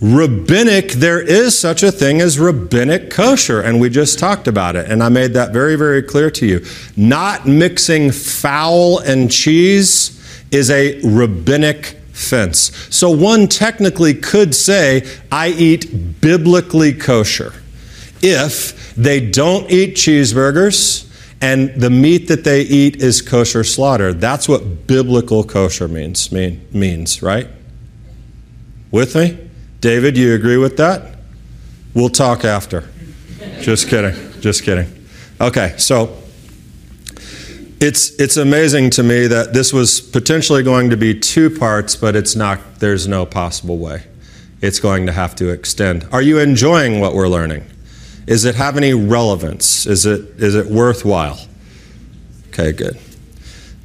Rabbinic, 0.00 0.92
there 0.92 1.20
is 1.20 1.58
such 1.58 1.82
a 1.82 1.90
thing 1.90 2.20
as 2.20 2.38
rabbinic 2.38 3.10
kosher, 3.10 3.60
and 3.60 3.80
we 3.80 3.88
just 3.88 4.18
talked 4.18 4.46
about 4.46 4.76
it, 4.76 4.90
and 4.90 5.02
I 5.02 5.08
made 5.08 5.34
that 5.34 5.52
very, 5.52 5.76
very 5.76 6.02
clear 6.02 6.30
to 6.32 6.46
you. 6.46 6.64
Not 6.96 7.46
mixing 7.46 8.12
fowl 8.12 8.98
and 8.98 9.30
cheese 9.30 10.14
is 10.50 10.70
a 10.70 11.00
rabbinic 11.02 11.97
fence. 12.18 12.72
So 12.94 13.10
one 13.10 13.46
technically 13.46 14.14
could 14.14 14.54
say, 14.54 15.08
I 15.30 15.48
eat 15.48 16.20
biblically 16.20 16.92
kosher. 16.92 17.54
If 18.20 18.94
they 18.96 19.30
don't 19.30 19.70
eat 19.70 19.94
cheeseburgers 19.94 21.08
and 21.40 21.70
the 21.80 21.90
meat 21.90 22.28
that 22.28 22.44
they 22.44 22.62
eat 22.62 22.96
is 22.96 23.22
kosher 23.22 23.62
slaughter. 23.62 24.12
That's 24.12 24.48
what 24.48 24.86
biblical 24.86 25.44
kosher 25.44 25.86
means, 25.86 26.32
mean, 26.32 26.66
means, 26.72 27.22
right? 27.22 27.48
With 28.90 29.14
me? 29.14 29.38
David, 29.80 30.16
you 30.16 30.34
agree 30.34 30.56
with 30.56 30.76
that? 30.78 31.18
We'll 31.94 32.08
talk 32.08 32.44
after. 32.44 32.88
Just 33.60 33.88
kidding. 33.88 34.14
Just 34.40 34.64
kidding. 34.64 34.92
Okay, 35.40 35.74
so 35.78 36.16
it's, 37.80 38.10
it's 38.20 38.36
amazing 38.36 38.90
to 38.90 39.02
me 39.02 39.26
that 39.26 39.52
this 39.52 39.72
was 39.72 40.00
potentially 40.00 40.62
going 40.62 40.90
to 40.90 40.96
be 40.96 41.18
two 41.18 41.50
parts, 41.50 41.96
but 41.96 42.16
it's 42.16 42.34
not, 42.34 42.80
there's 42.80 43.06
no 43.06 43.24
possible 43.24 43.78
way. 43.78 44.04
It's 44.60 44.80
going 44.80 45.06
to 45.06 45.12
have 45.12 45.36
to 45.36 45.50
extend. 45.50 46.06
Are 46.10 46.22
you 46.22 46.38
enjoying 46.38 47.00
what 47.00 47.14
we're 47.14 47.28
learning? 47.28 47.64
Is 48.26 48.44
it 48.44 48.56
have 48.56 48.76
any 48.76 48.92
relevance? 48.94 49.86
Is 49.86 50.04
it, 50.04 50.20
is 50.42 50.54
it 50.54 50.66
worthwhile? 50.66 51.38
Okay, 52.48 52.72
good. 52.72 52.98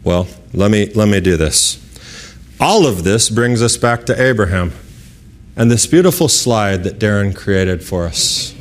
Well, 0.03 0.27
let 0.53 0.71
me, 0.71 0.91
let 0.93 1.07
me 1.07 1.21
do 1.21 1.37
this. 1.37 1.79
All 2.59 2.87
of 2.87 3.03
this 3.03 3.29
brings 3.29 3.61
us 3.61 3.77
back 3.77 4.05
to 4.07 4.21
Abraham 4.21 4.73
and 5.55 5.69
this 5.69 5.85
beautiful 5.85 6.27
slide 6.27 6.83
that 6.83 6.99
Darren 6.99 7.35
created 7.35 7.83
for 7.83 8.05
us. 8.05 8.52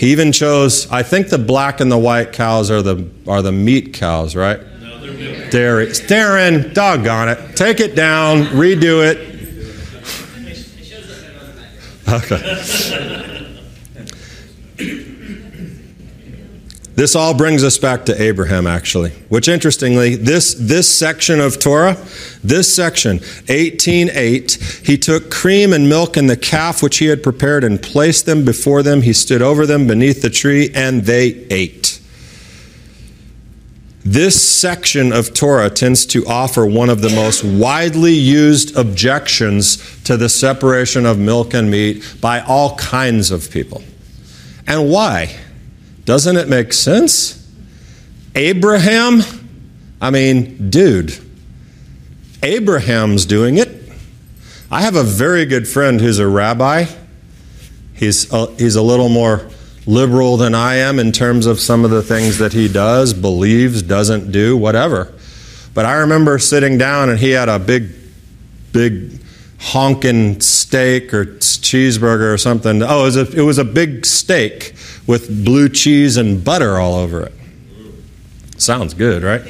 He 0.00 0.12
even 0.12 0.32
chose, 0.32 0.90
I 0.90 1.02
think 1.02 1.28
the 1.28 1.36
black 1.36 1.78
and 1.78 1.92
the 1.92 1.98
white 1.98 2.32
cows 2.32 2.70
are 2.70 2.80
the, 2.80 3.06
are 3.28 3.42
the 3.42 3.52
meat 3.52 3.92
cows, 3.92 4.34
right? 4.34 4.58
No, 4.80 4.98
they're 4.98 5.50
Dairy. 5.50 5.88
Darren, 5.88 6.72
doggone 6.72 7.28
it. 7.28 7.54
Take 7.54 7.80
it 7.80 7.94
down, 7.94 8.44
redo 8.46 9.04
it. 9.06 9.18
Okay. 12.08 13.46
This 17.00 17.16
all 17.16 17.32
brings 17.32 17.64
us 17.64 17.78
back 17.78 18.04
to 18.04 18.22
Abraham, 18.22 18.66
actually, 18.66 19.08
which 19.30 19.48
interestingly, 19.48 20.16
this, 20.16 20.52
this 20.52 20.86
section 20.86 21.40
of 21.40 21.58
Torah, 21.58 21.96
this 22.44 22.74
section, 22.76 23.20
18.8, 23.20 24.86
he 24.86 24.98
took 24.98 25.30
cream 25.30 25.72
and 25.72 25.88
milk 25.88 26.18
and 26.18 26.28
the 26.28 26.36
calf 26.36 26.82
which 26.82 26.98
he 26.98 27.06
had 27.06 27.22
prepared 27.22 27.64
and 27.64 27.82
placed 27.82 28.26
them 28.26 28.44
before 28.44 28.82
them. 28.82 29.00
He 29.00 29.14
stood 29.14 29.40
over 29.40 29.64
them 29.64 29.86
beneath 29.86 30.20
the 30.20 30.28
tree, 30.28 30.72
and 30.74 31.04
they 31.04 31.46
ate. 31.48 32.02
This 34.04 34.60
section 34.60 35.10
of 35.10 35.32
Torah 35.32 35.70
tends 35.70 36.04
to 36.04 36.26
offer 36.26 36.66
one 36.66 36.90
of 36.90 37.00
the 37.00 37.08
most 37.08 37.42
widely 37.42 38.12
used 38.12 38.76
objections 38.76 40.02
to 40.02 40.18
the 40.18 40.28
separation 40.28 41.06
of 41.06 41.18
milk 41.18 41.54
and 41.54 41.70
meat 41.70 42.16
by 42.20 42.40
all 42.40 42.76
kinds 42.76 43.30
of 43.30 43.50
people. 43.50 43.82
And 44.66 44.90
why? 44.90 45.38
Doesn't 46.10 46.38
it 46.38 46.48
make 46.48 46.72
sense? 46.72 47.48
Abraham, 48.34 49.22
I 50.00 50.10
mean, 50.10 50.68
dude, 50.68 51.16
Abraham's 52.42 53.24
doing 53.24 53.58
it. 53.58 53.68
I 54.72 54.82
have 54.82 54.96
a 54.96 55.04
very 55.04 55.46
good 55.46 55.68
friend 55.68 56.00
who's 56.00 56.18
a 56.18 56.26
rabbi. 56.26 56.86
He's 57.94 58.28
a, 58.32 58.52
he's 58.56 58.74
a 58.74 58.82
little 58.82 59.08
more 59.08 59.50
liberal 59.86 60.36
than 60.36 60.52
I 60.52 60.78
am 60.78 60.98
in 60.98 61.12
terms 61.12 61.46
of 61.46 61.60
some 61.60 61.84
of 61.84 61.92
the 61.92 62.02
things 62.02 62.38
that 62.38 62.54
he 62.54 62.66
does, 62.66 63.14
believes, 63.14 63.80
doesn't 63.80 64.32
do, 64.32 64.56
whatever. 64.56 65.14
But 65.74 65.86
I 65.86 65.98
remember 65.98 66.40
sitting 66.40 66.76
down 66.76 67.08
and 67.08 67.20
he 67.20 67.30
had 67.30 67.48
a 67.48 67.60
big, 67.60 67.88
big 68.72 69.20
honking 69.60 70.40
steak 70.40 71.14
or 71.14 71.24
cheeseburger 71.24 72.34
or 72.34 72.38
something. 72.38 72.82
Oh, 72.82 73.02
it 73.02 73.04
was, 73.04 73.16
a, 73.16 73.30
it 73.30 73.42
was 73.42 73.58
a 73.58 73.64
big 73.64 74.04
steak 74.04 74.74
with 75.10 75.44
blue 75.44 75.68
cheese 75.68 76.16
and 76.16 76.44
butter 76.44 76.78
all 76.78 76.94
over 76.94 77.24
it. 77.24 77.32
Sounds 78.58 78.94
good, 78.94 79.24
right? 79.24 79.42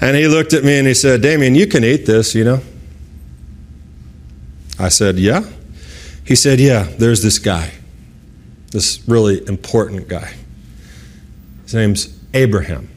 and 0.00 0.16
he 0.16 0.26
looked 0.26 0.52
at 0.52 0.64
me 0.64 0.76
and 0.76 0.88
he 0.88 0.94
said, 0.94 1.22
Damian, 1.22 1.54
you 1.54 1.68
can 1.68 1.84
eat 1.84 2.04
this, 2.04 2.34
you 2.34 2.42
know? 2.42 2.60
I 4.76 4.88
said, 4.88 5.20
Yeah. 5.20 5.44
He 6.24 6.34
said, 6.34 6.58
Yeah, 6.58 6.88
there's 6.98 7.22
this 7.22 7.38
guy, 7.38 7.70
this 8.72 9.06
really 9.06 9.46
important 9.46 10.08
guy. 10.08 10.34
His 11.62 11.74
name's 11.74 12.18
Abraham. 12.34 12.90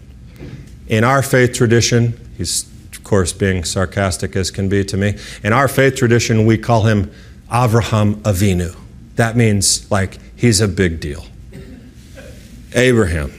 In 0.88 1.04
our 1.04 1.22
faith 1.22 1.54
tradition, 1.54 2.20
he's, 2.36 2.68
course, 3.08 3.34
being 3.34 3.64
sarcastic 3.64 4.36
as 4.36 4.52
can 4.52 4.70
be 4.70 4.84
to 4.86 4.98
me. 4.98 5.16
In 5.44 5.54
our 5.54 5.68
faith 5.68 5.96
tradition, 5.96 6.46
we 6.46 6.58
call 6.58 6.84
him 6.84 7.12
Avraham 7.50 8.16
Avinu. 8.22 8.76
That 9.16 9.36
means, 9.36 9.90
like, 9.90 10.20
he's 10.36 10.62
a 10.62 10.68
big 10.68 11.00
deal. 11.00 11.26
Abraham. 12.76 13.32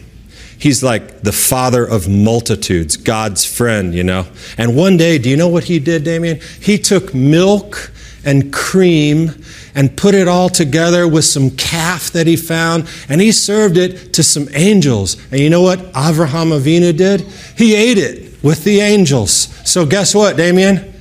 He's 0.59 0.83
like 0.83 1.21
the 1.21 1.33
father 1.33 1.85
of 1.85 2.09
multitudes, 2.09 2.97
God's 2.97 3.45
friend, 3.45 3.95
you 3.95 4.03
know. 4.03 4.27
And 4.57 4.75
one 4.75 4.97
day, 4.97 5.19
do 5.19 5.31
you 5.31 5.37
know 5.37 5.49
what 5.49 5.65
he 5.65 5.79
did, 5.79 6.03
Damian? 6.03 6.41
He 6.61 6.79
took 6.79 7.15
milk 7.15 7.93
and 8.25 8.53
cream 8.53 9.41
and 9.77 9.97
put 9.97 10.15
it 10.15 10.27
all 10.27 10.49
together 10.49 11.07
with 11.07 11.25
some 11.25 11.51
calf 11.51 12.11
that 12.11 12.27
he 12.27 12.35
found, 12.35 12.89
and 13.09 13.21
he 13.21 13.31
served 13.31 13.77
it 13.77 14.13
to 14.15 14.25
some 14.25 14.49
angels. 14.53 15.17
And 15.31 15.41
you 15.41 15.49
know 15.49 15.63
what 15.63 15.79
Avraham 15.93 16.59
Avinu 16.59 16.97
did? 16.97 17.21
He 17.57 17.77
ate 17.77 17.99
it 17.99 18.43
with 18.43 18.65
the 18.65 18.81
angels. 18.81 19.47
So, 19.69 19.85
guess 19.85 20.15
what, 20.15 20.39
Damian? 20.39 20.95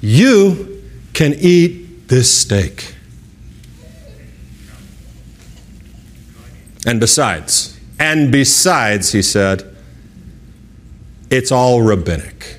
You 0.00 0.82
can 1.12 1.32
eat 1.34 2.08
this 2.08 2.40
steak. 2.40 2.96
And 6.84 6.98
besides, 6.98 7.78
and 8.00 8.32
besides, 8.32 9.12
he 9.12 9.22
said, 9.22 9.76
it's 11.30 11.52
all 11.52 11.82
rabbinic, 11.82 12.58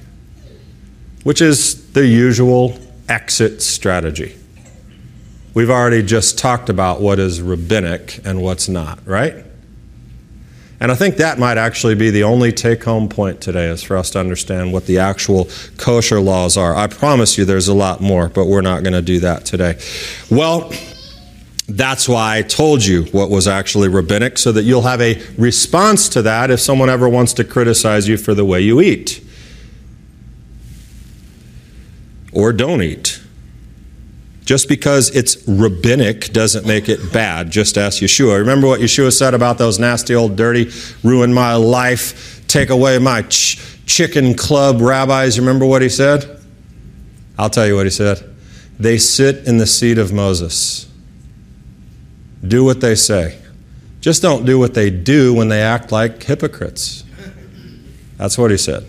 which 1.24 1.42
is 1.42 1.92
the 1.92 2.08
usual 2.08 2.80
exit 3.10 3.62
strategy. 3.62 4.38
We've 5.54 5.70
already 5.70 6.02
just 6.02 6.38
talked 6.38 6.70
about 6.70 7.02
what 7.02 7.20
is 7.20 7.42
rabbinic 7.42 8.22
and 8.24 8.42
what's 8.42 8.70
not, 8.70 9.06
right? 9.06 9.44
And 10.82 10.92
I 10.92 10.96
think 10.96 11.18
that 11.18 11.38
might 11.38 11.60
actually 11.60 11.94
be 11.94 12.10
the 12.10 12.24
only 12.24 12.52
take 12.52 12.84
home 12.84 13.08
point 13.08 13.40
today 13.40 13.68
is 13.68 13.84
for 13.84 13.96
us 13.96 14.10
to 14.10 14.20
understand 14.20 14.74
what 14.74 14.88
the 14.88 14.98
actual 14.98 15.48
kosher 15.78 16.20
laws 16.20 16.58
are. 16.58 16.76
I 16.76 16.88
promise 16.88 17.38
you 17.38 17.46
there's 17.46 17.68
a 17.68 17.74
lot 17.76 18.02
more, 18.02 18.30
but 18.30 18.48
we're 18.48 18.62
not 18.62 18.82
going 18.82 18.94
to 18.94 19.02
do 19.04 19.20
that 19.20 19.46
today. 19.46 19.78
Well, 20.32 20.74
that's 21.70 22.10
why 22.10 22.38
I 22.38 22.42
told 22.42 22.84
you 22.84 23.04
what 23.12 23.30
was 23.30 23.48
actually 23.48 23.90
rabbinic, 23.90 24.40
so 24.40 24.52
that 24.54 24.64
you'll 24.64 24.82
have 24.82 25.02
a 25.02 25.22
response 25.38 26.10
to 26.10 26.24
that 26.24 26.50
if 26.50 26.60
someone 26.60 26.90
ever 26.90 27.08
wants 27.08 27.34
to 27.34 27.44
criticize 27.44 28.08
you 28.08 28.18
for 28.18 28.34
the 28.34 28.44
way 28.44 28.60
you 28.60 28.82
eat 28.82 29.24
or 32.34 32.52
don't 32.52 32.82
eat. 32.82 33.22
Just 34.52 34.68
because 34.68 35.16
it's 35.16 35.48
rabbinic 35.48 36.34
doesn't 36.34 36.68
make 36.68 36.90
it 36.90 37.14
bad. 37.14 37.50
Just 37.50 37.78
ask 37.78 38.02
Yeshua. 38.02 38.38
Remember 38.38 38.68
what 38.68 38.82
Yeshua 38.82 39.18
said 39.18 39.34
about 39.34 39.58
those 39.58 39.80
nasty 39.80 40.14
old 40.14 40.36
dirty, 40.36 40.70
ruin 41.06 41.34
my 41.34 41.56
life, 41.56 42.46
take 42.50 42.70
away 42.70 43.00
my 43.00 43.22
ch- 43.22 43.58
chicken 43.86 44.36
club 44.36 44.82
rabbis? 44.82 45.40
Remember 45.40 45.66
what 45.66 45.82
he 45.82 45.88
said? 45.88 46.38
I'll 47.40 47.50
tell 47.50 47.66
you 47.66 47.78
what 47.78 47.86
he 47.86 47.90
said. 47.90 48.30
They 48.78 48.98
sit 48.98 49.48
in 49.48 49.58
the 49.58 49.66
seat 49.66 49.98
of 49.98 50.12
Moses. 50.12 50.86
Do 52.46 52.66
what 52.66 52.82
they 52.82 52.96
say. 52.96 53.40
Just 54.02 54.22
don't 54.22 54.46
do 54.46 54.60
what 54.60 54.74
they 54.74 54.90
do 54.90 55.34
when 55.34 55.48
they 55.48 55.62
act 55.62 55.94
like 55.94 56.24
hypocrites. 56.24 57.06
That's 58.18 58.38
what 58.38 58.52
he 58.52 58.58
said. 58.58 58.86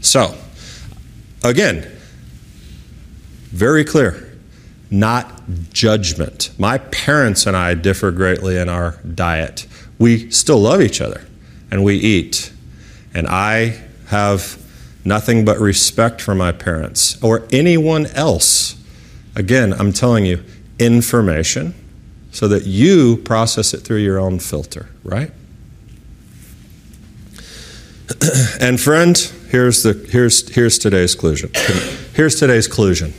So, 0.00 0.34
again, 1.44 1.88
very 3.52 3.84
clear. 3.84 4.27
Not 4.90 5.32
judgment. 5.70 6.50
My 6.58 6.78
parents 6.78 7.46
and 7.46 7.56
I 7.56 7.74
differ 7.74 8.10
greatly 8.10 8.56
in 8.56 8.68
our 8.68 8.92
diet. 9.02 9.66
We 9.98 10.30
still 10.30 10.58
love 10.58 10.80
each 10.80 11.00
other 11.00 11.26
and 11.70 11.84
we 11.84 11.96
eat. 11.96 12.52
And 13.14 13.26
I 13.26 13.80
have 14.06 14.64
nothing 15.04 15.44
but 15.44 15.58
respect 15.58 16.20
for 16.20 16.34
my 16.34 16.52
parents 16.52 17.22
or 17.22 17.46
anyone 17.52 18.06
else. 18.06 18.76
Again, 19.36 19.72
I'm 19.72 19.92
telling 19.92 20.24
you, 20.24 20.44
information 20.78 21.74
so 22.30 22.48
that 22.48 22.66
you 22.66 23.16
process 23.18 23.74
it 23.74 23.78
through 23.80 23.98
your 23.98 24.18
own 24.18 24.38
filter, 24.38 24.88
right? 25.02 25.30
and 28.60 28.80
friend, 28.80 29.16
here's 29.50 29.82
the 29.82 29.92
here's 29.92 30.48
here's 30.54 30.78
today's 30.78 31.14
conclusion. 31.14 31.50
Here's 32.14 32.34
today's 32.34 32.66
conclusion. 32.66 33.14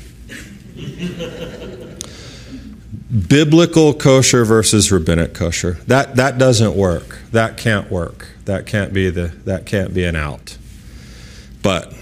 Biblical 3.30 3.94
kosher 3.94 4.44
versus 4.44 4.92
rabbinic 4.92 5.34
kosher. 5.34 5.74
That 5.86 6.16
that 6.16 6.38
doesn't 6.38 6.76
work. 6.76 7.20
That 7.32 7.58
can't 7.58 7.90
work. 7.92 8.30
That 8.46 8.66
can't 8.66 8.92
be 8.92 9.10
the 9.10 9.28
that 9.46 9.66
can't 9.66 9.94
be 9.94 10.04
an 10.04 10.16
out. 10.16 10.58
But 11.62 11.94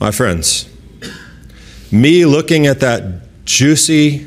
my 0.00 0.10
friends, 0.10 0.68
me 1.92 2.26
looking 2.26 2.66
at 2.66 2.80
that 2.80 3.44
juicy 3.44 4.26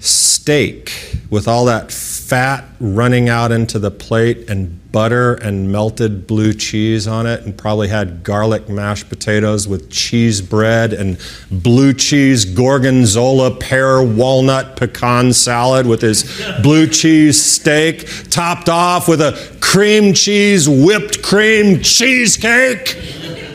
steak 0.00 1.16
with 1.30 1.46
all 1.46 1.66
that 1.66 1.92
fat 1.92 2.64
running 2.80 3.28
out 3.28 3.52
into 3.52 3.78
the 3.78 3.90
plate 3.90 4.50
and 4.50 4.79
butter 4.92 5.34
and 5.34 5.70
melted 5.70 6.26
blue 6.26 6.52
cheese 6.52 7.06
on 7.06 7.26
it, 7.26 7.42
and 7.42 7.56
probably 7.56 7.88
had 7.88 8.22
garlic 8.22 8.68
mashed 8.68 9.08
potatoes 9.08 9.66
with 9.66 9.90
cheese 9.90 10.40
bread 10.40 10.92
and 10.92 11.18
blue 11.50 11.92
cheese 11.92 12.44
gorgonzola 12.44 13.54
pear 13.56 14.02
walnut 14.02 14.76
pecan 14.76 15.32
salad 15.32 15.86
with 15.86 16.00
his 16.00 16.24
blue 16.62 16.86
cheese 16.86 17.40
steak, 17.40 18.08
topped 18.30 18.68
off 18.68 19.08
with 19.08 19.20
a 19.20 19.56
cream 19.60 20.12
cheese 20.12 20.68
whipped 20.68 21.22
cream 21.22 21.80
cheesecake. 21.82 22.96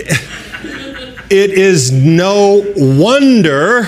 It 1.30 1.50
is 1.52 1.92
no 1.92 2.64
wonder. 2.76 3.86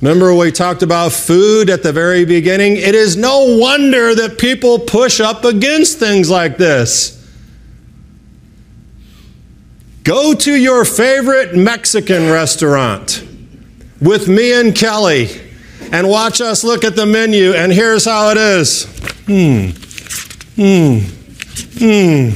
Remember, 0.00 0.34
we 0.34 0.52
talked 0.52 0.82
about 0.82 1.12
food 1.12 1.68
at 1.68 1.82
the 1.82 1.92
very 1.92 2.24
beginning? 2.24 2.76
It 2.76 2.94
is 2.94 3.16
no 3.16 3.58
wonder 3.58 4.14
that 4.14 4.38
people 4.38 4.78
push 4.78 5.20
up 5.20 5.44
against 5.44 5.98
things 5.98 6.30
like 6.30 6.56
this. 6.56 7.20
Go 10.04 10.34
to 10.34 10.54
your 10.54 10.84
favorite 10.84 11.56
Mexican 11.56 12.30
restaurant 12.30 13.26
with 14.00 14.28
me 14.28 14.52
and 14.52 14.74
Kelly 14.74 15.28
and 15.90 16.08
watch 16.08 16.40
us 16.40 16.62
look 16.62 16.84
at 16.84 16.94
the 16.94 17.06
menu, 17.06 17.52
and 17.52 17.72
here's 17.72 18.04
how 18.04 18.30
it 18.30 18.36
is. 18.36 18.84
Hmm. 19.26 19.70
Hmm. 20.56 20.98
Hmm. 21.78 22.30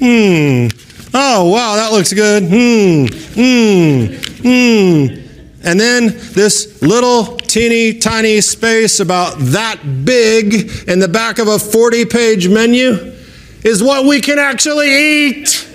Hmm. 0.00 0.77
Oh, 1.20 1.50
wow, 1.50 1.74
that 1.74 1.90
looks 1.90 2.12
good. 2.12 2.44
Hmm, 2.44 3.06
hmm, 3.34 4.04
hmm. 4.40 5.28
And 5.64 5.80
then 5.80 6.16
this 6.32 6.80
little 6.80 7.36
teeny 7.38 7.98
tiny 7.98 8.40
space 8.40 9.00
about 9.00 9.34
that 9.38 10.04
big 10.04 10.70
in 10.86 11.00
the 11.00 11.08
back 11.08 11.40
of 11.40 11.48
a 11.48 11.58
40 11.58 12.04
page 12.04 12.48
menu 12.48 13.16
is 13.64 13.82
what 13.82 14.06
we 14.06 14.20
can 14.20 14.38
actually 14.38 14.90
eat. 14.94 15.68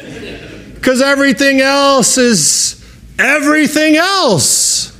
Because 0.75 1.01
everything 1.01 1.59
else 1.59 2.17
is 2.17 2.81
everything 3.19 3.97
else. 3.97 4.97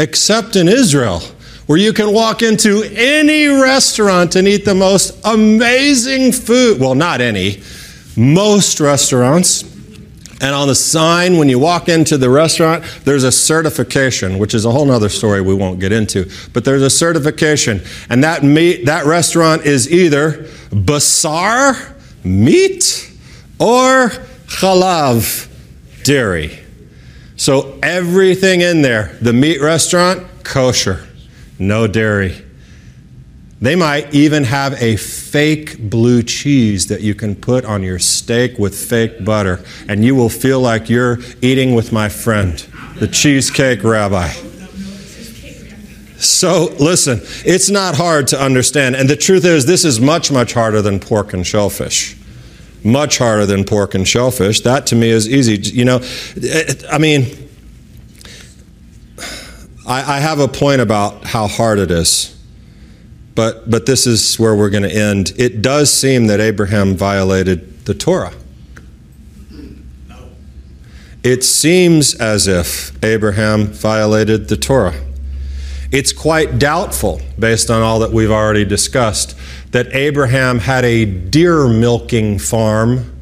Except 0.00 0.56
in 0.56 0.66
Israel 0.66 1.22
where 1.68 1.78
you 1.78 1.92
can 1.92 2.12
walk 2.14 2.40
into 2.42 2.82
any 2.94 3.46
restaurant 3.46 4.36
and 4.36 4.48
eat 4.48 4.64
the 4.64 4.74
most 4.74 5.20
amazing 5.24 6.32
food. 6.32 6.80
Well, 6.80 6.94
not 6.94 7.20
any, 7.20 7.60
most 8.16 8.80
restaurants 8.80 9.64
And 10.40 10.54
on 10.54 10.68
the 10.68 10.74
sign, 10.74 11.36
when 11.36 11.48
you 11.48 11.58
walk 11.58 11.88
into 11.88 12.16
the 12.16 12.30
restaurant, 12.30 12.84
there's 13.04 13.24
a 13.24 13.32
certification, 13.32 14.38
which 14.38 14.54
is 14.54 14.64
a 14.64 14.70
whole 14.70 14.88
other 14.90 15.08
story 15.08 15.40
we 15.40 15.54
won't 15.54 15.80
get 15.80 15.90
into. 15.90 16.30
But 16.52 16.64
there's 16.64 16.82
a 16.82 16.90
certification. 16.90 17.80
And 18.08 18.22
that 18.22 18.44
meat, 18.44 18.86
that 18.86 19.04
restaurant 19.04 19.66
is 19.66 19.90
either 19.90 20.44
basar, 20.70 21.96
meat, 22.22 23.12
or 23.58 24.10
chalav, 24.46 25.48
dairy. 26.04 26.60
So 27.36 27.76
everything 27.82 28.60
in 28.60 28.82
there, 28.82 29.16
the 29.20 29.32
meat 29.32 29.60
restaurant, 29.60 30.24
kosher, 30.44 31.07
no 31.58 31.86
dairy. 31.86 32.44
They 33.60 33.74
might 33.74 34.14
even 34.14 34.44
have 34.44 34.80
a 34.80 34.96
fake 34.96 35.90
blue 35.90 36.22
cheese 36.22 36.86
that 36.86 37.00
you 37.00 37.14
can 37.14 37.34
put 37.34 37.64
on 37.64 37.82
your 37.82 37.98
steak 37.98 38.56
with 38.56 38.76
fake 38.76 39.24
butter, 39.24 39.64
and 39.88 40.04
you 40.04 40.14
will 40.14 40.28
feel 40.28 40.60
like 40.60 40.88
you're 40.88 41.18
eating 41.42 41.74
with 41.74 41.92
my 41.92 42.08
friend, 42.08 42.56
the 43.00 43.08
cheesecake 43.08 43.82
rabbi. 43.82 44.28
So, 46.18 46.74
listen, 46.80 47.20
it's 47.44 47.70
not 47.70 47.96
hard 47.96 48.28
to 48.28 48.40
understand. 48.40 48.96
And 48.96 49.08
the 49.08 49.16
truth 49.16 49.44
is, 49.44 49.66
this 49.66 49.84
is 49.84 50.00
much, 50.00 50.32
much 50.32 50.52
harder 50.52 50.82
than 50.82 50.98
pork 50.98 51.32
and 51.32 51.46
shellfish. 51.46 52.16
Much 52.84 53.18
harder 53.18 53.46
than 53.46 53.64
pork 53.64 53.94
and 53.94 54.06
shellfish. 54.06 54.60
That 54.60 54.86
to 54.88 54.96
me 54.96 55.10
is 55.10 55.28
easy. 55.28 55.56
You 55.56 55.84
know, 55.84 56.00
I 56.90 56.98
mean, 56.98 57.47
I, 59.88 60.16
I 60.16 60.20
have 60.20 60.38
a 60.38 60.46
point 60.46 60.82
about 60.82 61.24
how 61.24 61.48
hard 61.48 61.78
it 61.78 61.90
is. 61.90 62.34
But, 63.34 63.70
but 63.70 63.86
this 63.86 64.06
is 64.06 64.38
where 64.38 64.54
we're 64.54 64.70
going 64.70 64.82
to 64.82 64.94
end. 64.94 65.32
It 65.38 65.62
does 65.62 65.92
seem 65.92 66.26
that 66.26 66.40
Abraham 66.40 66.94
violated 66.94 67.86
the 67.86 67.94
Torah. 67.94 68.34
It 71.22 71.42
seems 71.42 72.14
as 72.14 72.46
if 72.46 73.02
Abraham 73.02 73.66
violated 73.68 74.48
the 74.48 74.56
Torah. 74.56 74.94
It's 75.90 76.12
quite 76.12 76.58
doubtful, 76.58 77.20
based 77.38 77.70
on 77.70 77.80
all 77.80 77.98
that 78.00 78.12
we've 78.12 78.30
already 78.30 78.64
discussed, 78.64 79.36
that 79.70 79.94
Abraham 79.94 80.58
had 80.58 80.84
a 80.84 81.04
deer 81.04 81.66
milking 81.66 82.38
farm. 82.38 83.17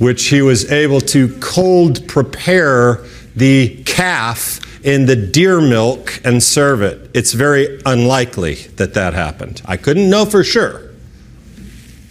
Which 0.00 0.28
he 0.28 0.42
was 0.42 0.72
able 0.72 1.00
to 1.00 1.28
cold 1.38 2.08
prepare 2.08 3.04
the 3.36 3.82
calf 3.84 4.60
in 4.84 5.04
the 5.06 5.14
deer 5.14 5.60
milk 5.60 6.20
and 6.24 6.42
serve 6.42 6.82
it. 6.82 7.10
It's 7.14 7.32
very 7.32 7.80
unlikely 7.84 8.54
that 8.76 8.94
that 8.94 9.12
happened. 9.12 9.62
I 9.66 9.76
couldn't 9.76 10.08
know 10.08 10.24
for 10.24 10.42
sure, 10.42 10.90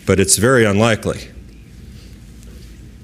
but 0.05 0.19
it's 0.19 0.37
very 0.37 0.65
unlikely. 0.65 1.29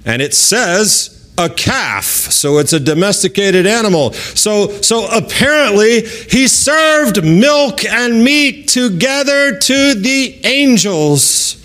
And 0.05 0.21
it 0.21 0.35
says 0.35 1.33
a 1.37 1.49
calf, 1.49 2.05
so 2.05 2.59
it's 2.59 2.71
a 2.71 2.79
domesticated 2.79 3.65
animal. 3.65 4.13
So, 4.13 4.69
so 4.81 5.07
apparently, 5.07 6.05
he 6.05 6.47
served 6.47 7.25
milk 7.25 7.83
and 7.83 8.23
meat 8.23 8.67
together 8.67 9.57
to 9.57 9.95
the 9.95 10.39
angels. 10.45 11.61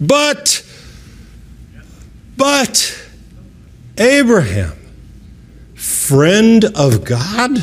But, 0.00 0.66
but, 2.36 2.98
Abraham 3.98 4.72
friend 5.74 6.64
of 6.76 7.04
God? 7.04 7.58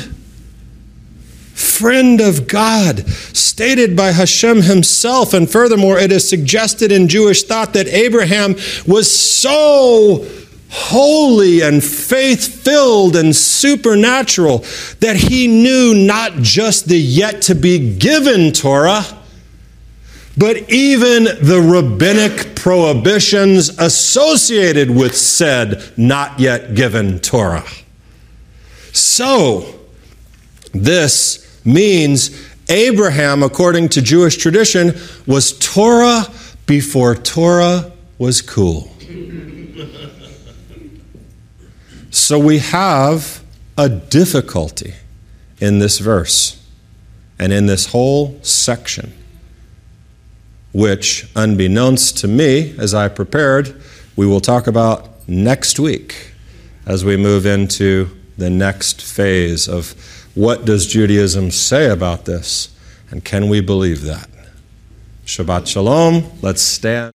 Friend 1.54 2.20
of 2.20 2.46
God, 2.46 3.06
stated 3.08 3.96
by 3.96 4.12
Hashem 4.12 4.62
himself. 4.62 5.34
And 5.34 5.50
furthermore, 5.50 5.98
it 5.98 6.10
is 6.10 6.28
suggested 6.28 6.90
in 6.90 7.08
Jewish 7.08 7.42
thought 7.44 7.74
that 7.74 7.86
Abraham 7.88 8.54
was 8.86 9.10
so 9.10 10.26
holy 10.70 11.60
and 11.62 11.82
faith 11.82 12.62
filled 12.62 13.16
and 13.16 13.34
supernatural 13.34 14.64
that 15.00 15.16
he 15.16 15.46
knew 15.46 15.94
not 15.94 16.32
just 16.36 16.86
the 16.86 16.98
yet 16.98 17.42
to 17.42 17.54
be 17.54 17.96
given 17.96 18.52
Torah, 18.52 19.04
but 20.36 20.70
even 20.70 21.24
the 21.24 21.60
rabbinic 21.60 22.54
prohibitions 22.54 23.68
associated 23.78 24.90
with 24.90 25.16
said 25.16 25.92
not 25.96 26.38
yet 26.38 26.74
given 26.74 27.18
Torah. 27.20 27.66
So, 28.92 29.80
this 30.72 31.60
means 31.64 32.30
Abraham, 32.68 33.42
according 33.42 33.88
to 33.90 34.02
Jewish 34.02 34.36
tradition, 34.36 34.94
was 35.26 35.58
Torah 35.58 36.26
before 36.66 37.16
Torah 37.16 37.90
was 38.18 38.40
cool. 38.42 38.92
so 42.10 42.38
we 42.38 42.58
have 42.58 43.42
a 43.76 43.88
difficulty 43.88 44.94
in 45.58 45.78
this 45.78 45.98
verse 45.98 46.62
and 47.38 47.52
in 47.52 47.66
this 47.66 47.86
whole 47.86 48.38
section, 48.42 49.12
which, 50.72 51.30
unbeknownst 51.34 52.18
to 52.18 52.28
me, 52.28 52.74
as 52.78 52.94
I 52.94 53.08
prepared, 53.08 53.80
we 54.16 54.26
will 54.26 54.40
talk 54.40 54.66
about 54.66 55.28
next 55.28 55.78
week 55.78 56.32
as 56.86 57.04
we 57.04 57.16
move 57.16 57.46
into 57.46 58.10
the 58.36 58.50
next 58.50 59.02
phase 59.02 59.68
of 59.68 59.94
what 60.34 60.64
does 60.64 60.86
Judaism 60.86 61.50
say 61.50 61.90
about 61.90 62.24
this, 62.24 62.74
and 63.10 63.24
can 63.24 63.48
we 63.48 63.60
believe 63.60 64.02
that? 64.02 64.28
Shabbat 65.26 65.66
Shalom. 65.66 66.24
Let's 66.42 66.62
stand. 66.62 67.12